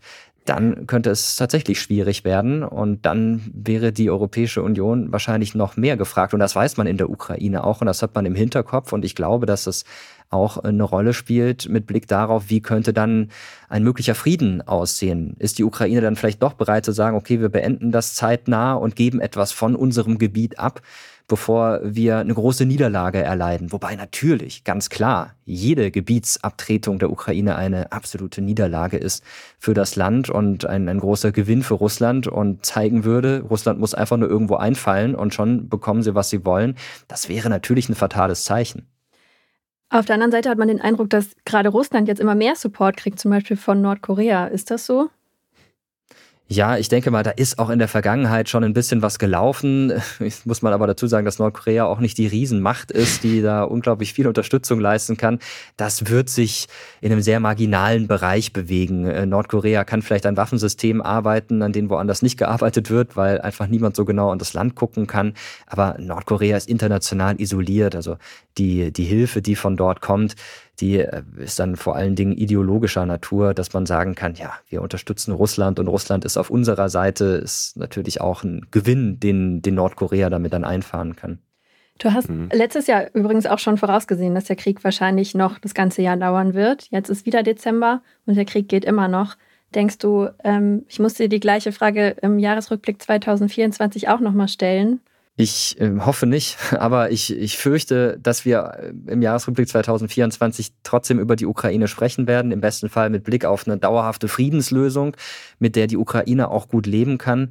[0.49, 5.97] dann könnte es tatsächlich schwierig werden und dann wäre die Europäische Union wahrscheinlich noch mehr
[5.97, 6.35] gefragt.
[6.35, 9.05] Und das weiß man in der Ukraine auch und das hat man im Hinterkopf und
[9.05, 9.85] ich glaube, dass es
[10.31, 13.31] auch eine Rolle spielt mit Blick darauf, wie könnte dann
[13.69, 15.35] ein möglicher Frieden aussehen.
[15.39, 18.97] Ist die Ukraine dann vielleicht doch bereit zu sagen, okay, wir beenden das zeitnah und
[18.97, 20.83] geben etwas von unserem Gebiet ab?
[21.29, 23.71] Bevor wir eine große Niederlage erleiden.
[23.71, 29.23] Wobei natürlich, ganz klar, jede Gebietsabtretung der Ukraine eine absolute Niederlage ist
[29.59, 33.95] für das Land und ein, ein großer Gewinn für Russland und zeigen würde, Russland muss
[33.95, 36.77] einfach nur irgendwo einfallen und schon bekommen sie, was sie wollen.
[37.07, 38.89] Das wäre natürlich ein fatales Zeichen.
[39.91, 42.97] Auf der anderen Seite hat man den Eindruck, dass gerade Russland jetzt immer mehr Support
[42.97, 44.47] kriegt, zum Beispiel von Nordkorea.
[44.47, 45.09] Ist das so?
[46.51, 49.93] Ja, ich denke mal, da ist auch in der Vergangenheit schon ein bisschen was gelaufen.
[50.21, 53.63] Ich muss mal aber dazu sagen, dass Nordkorea auch nicht die Riesenmacht ist, die da
[53.65, 55.41] unglaublich viel Unterstützung leisten kann.
[55.77, 56.67] Das wird sich
[57.03, 59.07] in einem sehr marginalen Bereich bewegen.
[59.07, 63.67] Äh, Nordkorea kann vielleicht ein Waffensystem arbeiten, an dem woanders nicht gearbeitet wird, weil einfach
[63.67, 65.35] niemand so genau an das Land gucken kann.
[65.67, 67.95] Aber Nordkorea ist international isoliert.
[67.95, 68.17] Also
[68.57, 70.35] die, die Hilfe, die von dort kommt,
[70.81, 74.83] die äh, ist dann vor allen Dingen ideologischer Natur, dass man sagen kann, ja, wir
[74.83, 79.75] unterstützen Russland und Russland ist auf unserer Seite, ist natürlich auch ein Gewinn, den, den
[79.75, 81.39] Nordkorea damit dann einfahren kann.
[81.99, 82.49] Du hast mhm.
[82.53, 86.55] letztes Jahr übrigens auch schon vorausgesehen, dass der Krieg wahrscheinlich noch das ganze Jahr dauern
[86.55, 86.89] wird.
[86.91, 89.37] Jetzt ist wieder Dezember und der Krieg geht immer noch.
[89.75, 95.01] Denkst du, ähm, ich muss dir die gleiche Frage im Jahresrückblick 2024 auch nochmal stellen?
[95.41, 101.21] Ich äh, hoffe nicht, aber ich, ich fürchte, dass wir äh, im Jahresrückblick 2024 trotzdem
[101.21, 105.17] über die Ukraine sprechen werden, im besten Fall mit Blick auf eine dauerhafte Friedenslösung,
[105.61, 107.51] mit der die Ukraine auch gut leben kann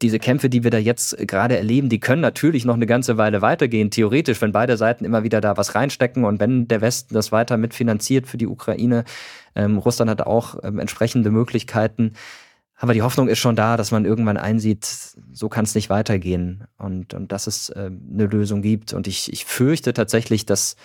[0.00, 3.42] diese Kämpfe, die wir da jetzt gerade erleben, die können natürlich noch eine ganze Weile
[3.42, 7.32] weitergehen, theoretisch, wenn beide Seiten immer wieder da was reinstecken und wenn der Westen das
[7.32, 9.04] weiter mitfinanziert für die Ukraine.
[9.56, 12.12] Ähm, Russland hat auch ähm, entsprechende Möglichkeiten.
[12.80, 14.86] Aber die Hoffnung ist schon da, dass man irgendwann einsieht,
[15.32, 18.92] so kann es nicht weitergehen und, und dass es äh, eine Lösung gibt.
[18.92, 20.76] Und ich, ich fürchte tatsächlich, dass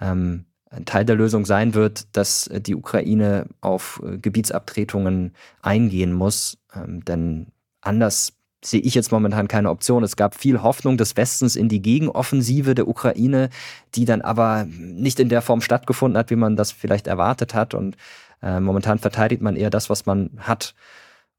[0.00, 6.56] ähm, ein Teil der Lösung sein wird, dass die Ukraine auf äh, Gebietsabtretungen eingehen muss.
[6.74, 7.48] Ähm, denn
[7.82, 8.32] anders
[8.64, 10.04] sehe ich jetzt momentan keine Option.
[10.04, 13.50] Es gab viel Hoffnung des Westens in die Gegenoffensive der Ukraine,
[13.94, 17.74] die dann aber nicht in der Form stattgefunden hat, wie man das vielleicht erwartet hat.
[17.74, 17.98] Und
[18.40, 20.74] äh, momentan verteidigt man eher das, was man hat.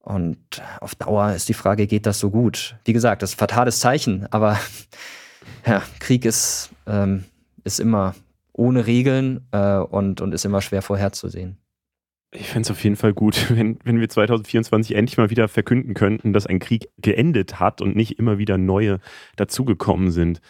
[0.04, 2.76] Und auf Dauer ist die Frage, geht das so gut?
[2.84, 4.60] Wie gesagt, das ist ein fatales Zeichen, aber
[5.66, 7.24] ja, Krieg ist, ähm,
[7.64, 8.14] ist immer
[8.52, 11.58] ohne Regeln äh, und, und ist immer schwer vorherzusehen.
[12.32, 15.94] Ich fände es auf jeden Fall gut, wenn, wenn wir 2024 endlich mal wieder verkünden
[15.94, 19.00] könnten, dass ein Krieg geendet hat und nicht immer wieder neue
[19.38, 20.42] dazugekommen sind.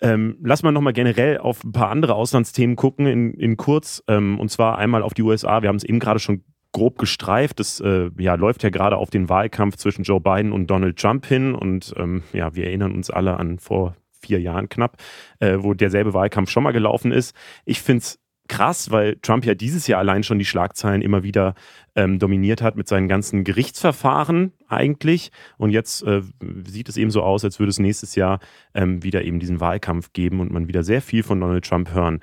[0.00, 4.02] Ähm, lass mal nochmal generell auf ein paar andere Auslandsthemen gucken, in, in kurz.
[4.06, 5.62] Ähm, und zwar einmal auf die USA.
[5.62, 6.44] Wir haben es eben gerade schon
[6.74, 7.60] grob gestreift.
[7.60, 11.24] Das äh, ja, läuft ja gerade auf den Wahlkampf zwischen Joe Biden und Donald Trump
[11.24, 11.54] hin.
[11.54, 14.98] Und ähm, ja, wir erinnern uns alle an vor vier Jahren knapp,
[15.38, 17.34] äh, wo derselbe Wahlkampf schon mal gelaufen ist.
[17.64, 18.18] Ich finde es
[18.48, 21.54] krass, weil Trump ja dieses Jahr allein schon die Schlagzeilen immer wieder
[21.94, 25.30] ähm, dominiert hat mit seinen ganzen Gerichtsverfahren eigentlich.
[25.56, 26.22] Und jetzt äh,
[26.66, 28.40] sieht es eben so aus, als würde es nächstes Jahr
[28.74, 32.20] ähm, wieder eben diesen Wahlkampf geben und man wieder sehr viel von Donald Trump hören.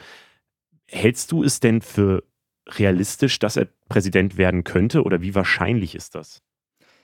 [0.87, 2.23] Hältst du es denn für
[2.69, 6.41] realistisch, dass er Präsident werden könnte oder wie wahrscheinlich ist das?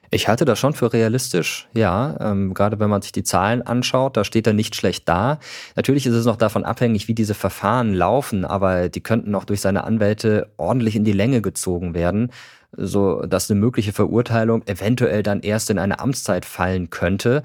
[0.09, 2.15] Ich halte das schon für realistisch, ja.
[2.21, 5.39] Ähm, gerade wenn man sich die Zahlen anschaut, da steht er nicht schlecht da.
[5.75, 9.59] Natürlich ist es noch davon abhängig, wie diese Verfahren laufen, aber die könnten auch durch
[9.59, 12.31] seine Anwälte ordentlich in die Länge gezogen werden,
[12.71, 17.43] so dass eine mögliche Verurteilung eventuell dann erst in eine Amtszeit fallen könnte.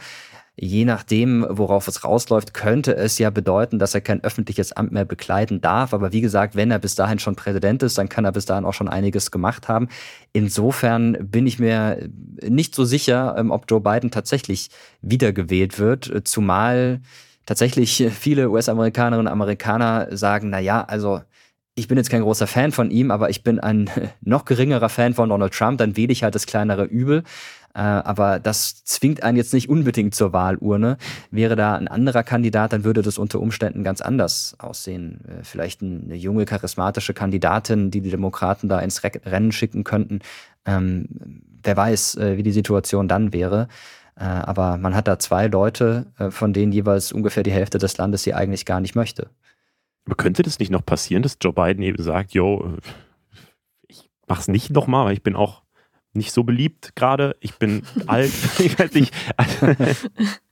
[0.55, 5.07] Je nachdem, worauf es rausläuft, könnte es ja bedeuten, dass er kein öffentliches Amt mehr
[5.07, 5.95] bekleiden darf.
[5.95, 8.67] Aber wie gesagt, wenn er bis dahin schon Präsident ist, dann kann er bis dahin
[8.67, 9.89] auch schon einiges gemacht haben.
[10.35, 12.07] Insofern bin ich mir
[12.47, 14.69] nicht so sicher, ähm, ob Joe Biden tatsächlich
[15.01, 17.01] wiedergewählt wird, zumal
[17.47, 21.23] tatsächlich viele US-Amerikanerinnen und Amerikaner sagen, na ja, also
[21.75, 23.89] ich bin jetzt kein großer Fan von ihm, aber ich bin ein
[24.21, 27.23] noch geringerer Fan von Donald Trump, dann wähle ich halt das kleinere Übel.
[27.75, 30.99] Äh, aber das zwingt einen jetzt nicht unbedingt zur Wahlurne.
[31.31, 35.21] Wäre da ein anderer Kandidat, dann würde das unter Umständen ganz anders aussehen.
[35.27, 40.21] Äh, vielleicht eine junge, charismatische Kandidatin, die die Demokraten da ins Rennen schicken könnten.
[40.67, 41.09] Ähm,
[41.63, 43.69] wer weiß, äh, wie die Situation dann wäre.
[44.15, 48.35] aber man hat da zwei Leute, von denen jeweils ungefähr die Hälfte des Landes sie
[48.35, 49.31] eigentlich gar nicht möchte.
[50.05, 52.77] Aber könnte das nicht noch passieren, dass Joe Biden eben sagt, yo,
[53.89, 55.62] ich mach's nicht nochmal, weil ich bin auch
[56.15, 57.37] nicht so beliebt gerade.
[57.41, 58.33] Ich bin alt.
[58.59, 59.13] ich weiß nicht.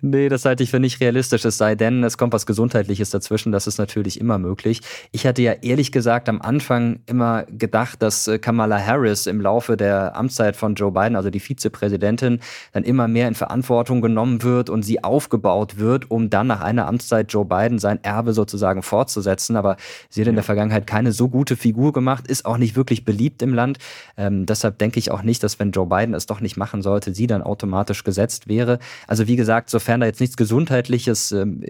[0.00, 1.44] Nee, das halte ich für nicht realistisch.
[1.44, 3.52] Es sei denn, es kommt was Gesundheitliches dazwischen.
[3.52, 4.80] Das ist natürlich immer möglich.
[5.12, 9.76] Ich hatte ja ehrlich gesagt am Anfang immer gedacht, dass äh, Kamala Harris im Laufe
[9.76, 12.40] der Amtszeit von Joe Biden, also die Vizepräsidentin,
[12.72, 16.86] dann immer mehr in Verantwortung genommen wird und sie aufgebaut wird, um dann nach einer
[16.86, 19.56] Amtszeit Joe Biden sein Erbe sozusagen fortzusetzen.
[19.56, 19.76] Aber
[20.08, 23.42] sie hat in der Vergangenheit keine so gute Figur gemacht, ist auch nicht wirklich beliebt
[23.42, 23.78] im Land.
[24.16, 27.14] Ähm, deshalb denke ich auch nicht, dass wenn Joe Biden es doch nicht machen sollte,
[27.14, 28.78] sie dann automatisch gesetzt wäre.
[29.06, 31.62] Also wie gesagt, gesagt, sofern da jetzt nichts Gesundheitliches ähm,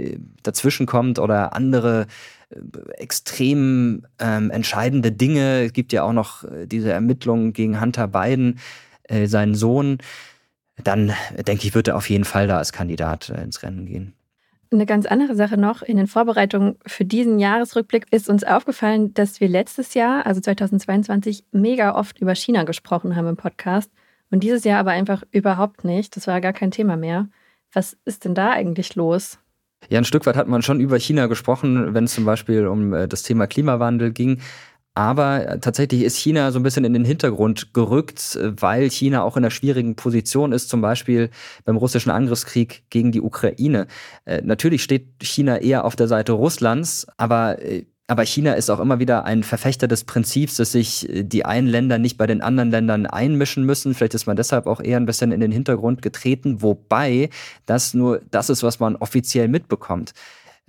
[0.43, 2.07] dazwischen kommt oder andere
[2.49, 2.57] äh,
[2.97, 5.67] extrem ähm, entscheidende Dinge.
[5.67, 8.59] Es gibt ja auch noch äh, diese Ermittlungen gegen Hunter Biden,
[9.05, 9.99] äh, seinen Sohn.
[10.83, 11.13] Dann
[11.47, 14.15] denke ich, wird er auf jeden Fall da als Kandidat äh, ins Rennen gehen.
[14.73, 19.39] Eine ganz andere Sache noch, in den Vorbereitungen für diesen Jahresrückblick ist uns aufgefallen, dass
[19.41, 23.93] wir letztes Jahr, also 2022, mega oft über China gesprochen haben im Podcast
[24.31, 26.17] und dieses Jahr aber einfach überhaupt nicht.
[26.17, 27.29] Das war gar kein Thema mehr.
[27.77, 29.39] Was ist denn da eigentlich los?
[29.91, 32.95] Ja, ein Stück weit hat man schon über China gesprochen, wenn es zum Beispiel um
[32.95, 34.41] äh, das Thema Klimawandel ging.
[34.95, 39.25] Aber äh, tatsächlich ist China so ein bisschen in den Hintergrund gerückt, äh, weil China
[39.25, 41.29] auch in einer schwierigen Position ist, zum Beispiel
[41.67, 43.89] beim russischen Angriffskrieg gegen die Ukraine.
[44.25, 47.59] Natürlich steht China eher auf der Seite Russlands, aber
[48.09, 51.67] aber China ist auch immer wieder ein Verfechter des Prinzips, dass sich äh, die einen
[51.67, 53.95] Länder nicht bei den anderen Ländern einmischen müssen.
[53.95, 57.31] Vielleicht ist man deshalb auch eher ein bisschen in den Hintergrund getreten, wobei
[57.67, 60.13] das nur das ist, was man offiziell mitbekommt.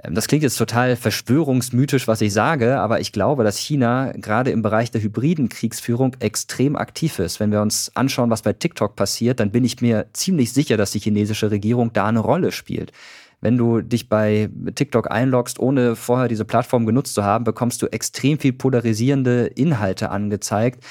[0.03, 4.49] Ähm, das klingt jetzt total verschwörungsmythisch, was ich sage, aber ich glaube, dass China gerade
[4.49, 7.39] im Bereich der hybriden Kriegsführung extrem aktiv ist.
[7.39, 10.91] Wenn wir uns anschauen, was bei TikTok passiert, dann bin ich mir ziemlich sicher, dass
[10.91, 12.91] die chinesische Regierung da eine Rolle spielt.
[13.39, 17.87] Wenn du dich bei TikTok einloggst, ohne vorher diese Plattform genutzt zu haben, bekommst du
[17.87, 20.83] extrem viel polarisierende Inhalte angezeigt.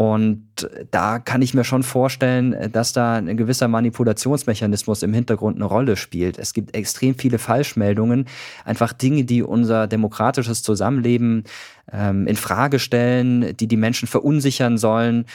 [0.00, 5.66] Und da kann ich mir schon vorstellen, dass da ein gewisser Manipulationsmechanismus im Hintergrund eine
[5.66, 6.38] Rolle spielt.
[6.38, 8.24] Es gibt extrem viele Falschmeldungen,
[8.64, 11.44] einfach Dinge, die unser demokratisches Zusammenleben
[11.92, 15.26] ähm, in Frage stellen, die die Menschen verunsichern sollen.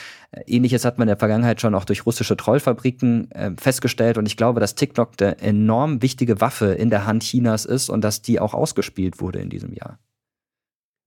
[0.46, 4.18] Ähnliches hat man in der Vergangenheit schon auch durch russische Trollfabriken äh, festgestellt.
[4.18, 8.02] Und ich glaube, dass TikTok eine enorm wichtige Waffe in der Hand Chinas ist und
[8.02, 10.00] dass die auch ausgespielt wurde in diesem Jahr.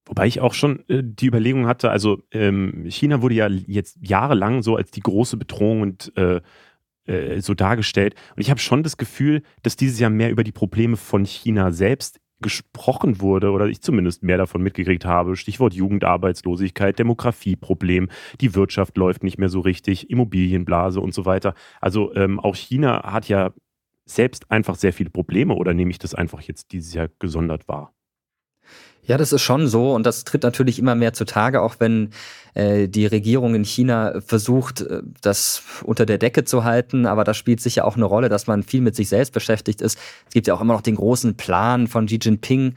[0.09, 4.63] Wobei ich auch schon äh, die Überlegung hatte, also ähm, China wurde ja jetzt jahrelang
[4.63, 6.41] so als die große Bedrohung und äh,
[7.05, 8.15] äh, so dargestellt.
[8.35, 11.71] Und ich habe schon das Gefühl, dass dieses Jahr mehr über die Probleme von China
[11.71, 15.35] selbst gesprochen wurde oder ich zumindest mehr davon mitgekriegt habe.
[15.35, 18.09] Stichwort Jugendarbeitslosigkeit, Demografieproblem,
[18.41, 21.53] die Wirtschaft läuft nicht mehr so richtig, Immobilienblase und so weiter.
[21.81, 23.51] Also ähm, auch China hat ja
[24.05, 27.93] selbst einfach sehr viele Probleme oder nehme ich das einfach jetzt dieses Jahr gesondert wahr?
[29.09, 32.11] Ja, das ist schon so und das tritt natürlich immer mehr zutage, auch wenn
[32.53, 37.07] äh, die Regierung in China versucht, äh, das unter der Decke zu halten.
[37.07, 39.97] Aber da spielt sicher auch eine Rolle, dass man viel mit sich selbst beschäftigt ist.
[40.27, 42.75] Es gibt ja auch immer noch den großen Plan von Xi Jinping,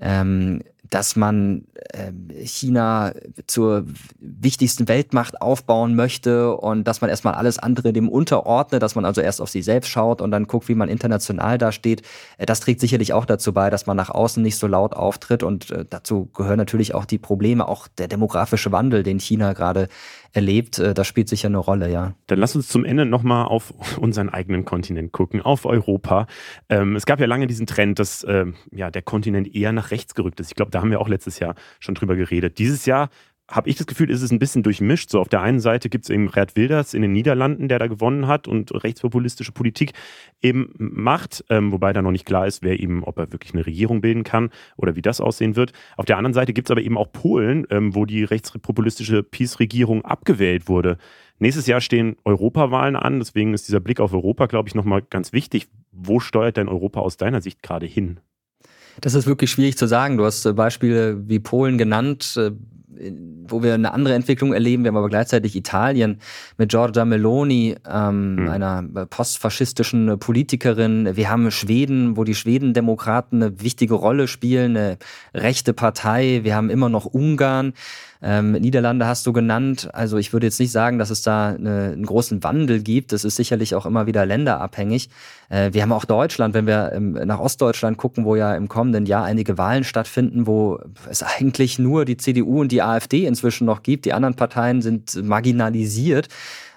[0.00, 2.12] ähm, dass man äh,
[2.44, 3.12] China
[3.46, 3.86] zur
[4.20, 9.20] wichtigsten Weltmacht aufbauen möchte und dass man erstmal alles andere dem unterordnet, dass man also
[9.20, 12.02] erst auf sich selbst schaut und dann guckt, wie man international dasteht.
[12.38, 15.42] Äh, das trägt sicherlich auch dazu bei, dass man nach außen nicht so laut auftritt
[15.42, 19.88] und äh, dazu gehören natürlich auch die Probleme, auch der demografische Wandel, den China gerade
[20.32, 20.78] erlebt.
[20.78, 22.14] Äh, das spielt sicher eine Rolle, ja.
[22.26, 26.26] Dann lass uns zum Ende nochmal auf unseren eigenen Kontinent gucken, auf Europa.
[26.68, 30.40] Ähm, es gab ja lange diesen Trend, dass ähm, der Kontinent eher nach rechts gerückt
[30.40, 30.48] ist.
[30.48, 32.58] Ich glaube, da haben wir auch letztes Jahr schon drüber geredet.
[32.58, 33.08] Dieses Jahr
[33.50, 35.10] habe ich das Gefühl, ist es ein bisschen durchmischt.
[35.10, 37.86] So auf der einen Seite gibt es eben Gerd Wilders in den Niederlanden, der da
[37.86, 39.92] gewonnen hat und rechtspopulistische Politik
[40.40, 43.66] eben macht, ähm, wobei da noch nicht klar ist, wer eben, ob er wirklich eine
[43.66, 45.72] Regierung bilden kann oder wie das aussehen wird.
[45.96, 50.04] Auf der anderen Seite gibt es aber eben auch Polen, ähm, wo die rechtspopulistische PiS-Regierung
[50.04, 50.96] abgewählt wurde.
[51.38, 55.32] Nächstes Jahr stehen Europawahlen an, deswegen ist dieser Blick auf Europa, glaube ich, nochmal ganz
[55.32, 55.68] wichtig.
[55.92, 58.20] Wo steuert denn Europa aus deiner Sicht gerade hin?
[59.00, 60.16] Das ist wirklich schwierig zu sagen.
[60.16, 62.50] Du hast äh, Beispiele wie Polen genannt, äh,
[63.46, 64.84] wo wir eine andere Entwicklung erleben.
[64.84, 66.20] Wir haben aber gleichzeitig Italien
[66.58, 68.48] mit Giorgia Meloni, ähm, mhm.
[68.48, 71.16] einer äh, postfaschistischen Politikerin.
[71.16, 74.98] Wir haben Schweden, wo die Schwedendemokraten eine wichtige Rolle spielen, eine
[75.34, 76.40] rechte Partei.
[76.44, 77.74] Wir haben immer noch Ungarn.
[78.26, 79.90] Ähm, Niederlande hast du genannt.
[79.92, 83.12] Also ich würde jetzt nicht sagen, dass es da eine, einen großen Wandel gibt.
[83.12, 85.10] Das ist sicherlich auch immer wieder länderabhängig.
[85.50, 89.04] Äh, wir haben auch Deutschland, wenn wir ähm, nach Ostdeutschland gucken, wo ja im kommenden
[89.04, 93.82] Jahr einige Wahlen stattfinden, wo es eigentlich nur die CDU und die AfD inzwischen noch
[93.82, 94.06] gibt.
[94.06, 96.28] Die anderen Parteien sind marginalisiert.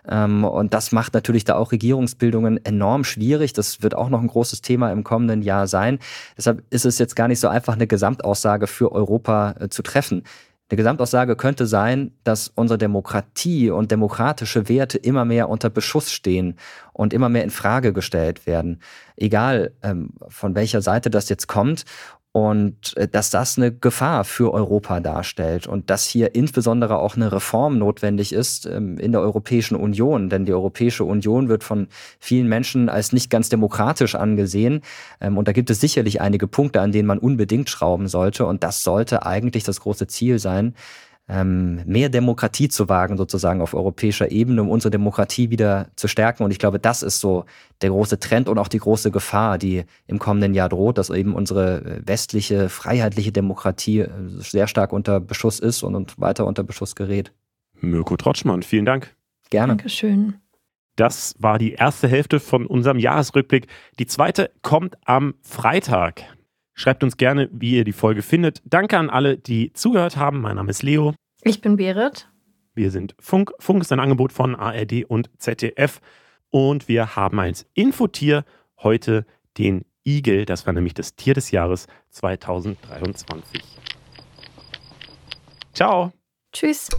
[0.09, 3.53] Ähm, und das macht natürlich da auch Regierungsbildungen enorm schwierig.
[3.53, 5.99] Das wird auch noch ein großes Thema im kommenden Jahr sein.
[6.37, 10.23] Deshalb ist es jetzt gar nicht so einfach, eine Gesamtaussage für Europa äh, zu treffen.
[10.69, 16.57] Eine Gesamtaussage könnte sein, dass unsere Demokratie und demokratische Werte immer mehr unter Beschuss stehen
[16.91, 18.81] und immer mehr in Frage gestellt werden.
[19.15, 21.85] Egal, ähm, von welcher Seite das jetzt kommt
[22.37, 27.31] und äh, dass das eine Gefahr für Europa darstellt und dass hier insbesondere auch eine
[27.31, 30.29] Reform notwendig ist ähm, in der Europäischen Union.
[30.29, 31.87] Denn die Europäische Union wird von
[32.19, 34.81] vielen Menschen als nicht ganz demokratisch angesehen.
[35.19, 38.45] Ähm, und da gibt es sicherlich einige Punkte, an denen man unbedingt schrauben sollte.
[38.45, 40.75] Und das sollte eigentlich das große Ziel sein,
[41.29, 46.43] ähm, mehr Demokratie zu wagen, sozusagen auf europäischer Ebene, um unsere Demokratie wieder zu stärken.
[46.43, 47.45] Und ich glaube, das ist so
[47.81, 51.35] der große Trend und auch die große Gefahr, die im kommenden Jahr droht, dass eben
[51.35, 56.95] unsere äh, westliche, freiheitliche Demokratie äh, sehr stark unter Beschuss ist und weiter unter Beschuss
[56.95, 57.33] gerät.
[57.79, 59.15] Mirko Trotschmann, vielen Dank.
[59.49, 59.73] Gerne.
[59.73, 60.35] Dankeschön.
[60.95, 63.67] Das war die erste Hälfte von unserem Jahresrückblick.
[63.99, 66.23] Die zweite kommt am Freitag.
[66.79, 68.61] Schreibt uns gerne, wie ihr die Folge findet.
[68.63, 70.41] Danke an alle, die zugehört haben.
[70.41, 71.15] Mein Name ist Leo.
[71.41, 72.29] Ich bin Berit.
[72.75, 73.51] Wir sind Funk.
[73.57, 75.99] Funk ist ein Angebot von ARD und ZDF.
[76.51, 78.45] Und wir haben als Infotier
[78.77, 79.25] heute
[79.57, 80.45] den Igel.
[80.45, 83.59] Das war nämlich das Tier des Jahres 2023.
[85.73, 86.13] Ciao.
[86.53, 86.89] Tschüss.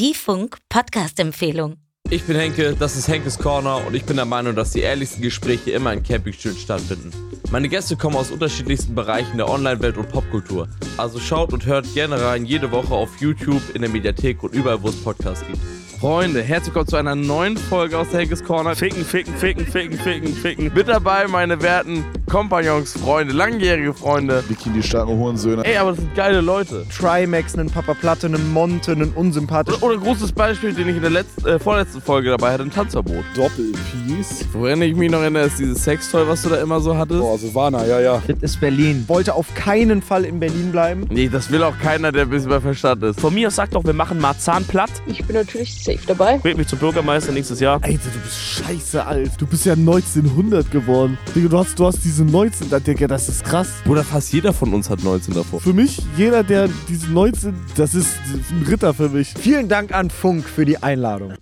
[0.00, 1.76] Die Funk-Podcast-Empfehlung.
[2.08, 5.22] Ich bin Henke, das ist Henkes Corner und ich bin der Meinung, dass die ehrlichsten
[5.22, 7.10] Gespräche immer in Campingstühlen stattfinden.
[7.50, 10.68] Meine Gäste kommen aus unterschiedlichsten Bereichen der Online-Welt und Popkultur.
[10.98, 14.80] Also schaut und hört gerne rein jede Woche auf YouTube, in der Mediathek und überall,
[14.82, 15.58] wo es Podcasts gibt.
[16.06, 18.76] Freunde, herzlich willkommen zu einer neuen Folge aus der Henkes Corner.
[18.76, 20.72] Ficken, ficken, ficken, ficken, ficken, ficken.
[20.72, 24.44] Mit dabei meine werten Kompagnons, Freunde, langjährige Freunde.
[24.46, 25.64] Bikini starken Hurensöhne.
[25.64, 26.86] Ey, aber das sind geile Leute.
[26.96, 29.82] Trimax, einen Papa Platte, einen Monte, einen unsympathischen.
[29.82, 32.62] Oder, oder ein großes Beispiel, den ich in der letzten, äh, vorletzten Folge dabei hatte,
[32.62, 33.24] ein Tanzverbot.
[33.34, 34.44] Doppelpiece.
[34.52, 37.20] Woran ich mich noch erinnere, ist dieses Sextoy, was du da immer so hattest.
[37.20, 38.22] Boah, Silvana, ja, ja.
[38.28, 39.04] Das ist Berlin.
[39.08, 41.06] Wollte auf keinen Fall in Berlin bleiben.
[41.10, 43.20] Nee, das will auch keiner, der ein bisschen bei Verstand ist.
[43.20, 44.90] Von mir aus sagt doch, wir machen Marzahn platt.
[45.06, 46.42] Ich bin natürlich safe dabei.
[46.42, 47.80] Wählt mich zum Bürgermeister nächstes Jahr.
[47.82, 49.32] Alter, du bist scheiße alt.
[49.38, 51.18] Du bist ja 1900 geworden.
[51.34, 53.68] Digga, du hast, du hast diese 19, da, Digga, das ist krass.
[53.84, 55.60] Bruder, fast jeder von uns hat 19 davor.
[55.60, 58.16] Für mich, jeder, der diese 19, das ist
[58.50, 59.34] ein Ritter für mich.
[59.38, 61.36] Vielen Dank an Funk für die Einladung.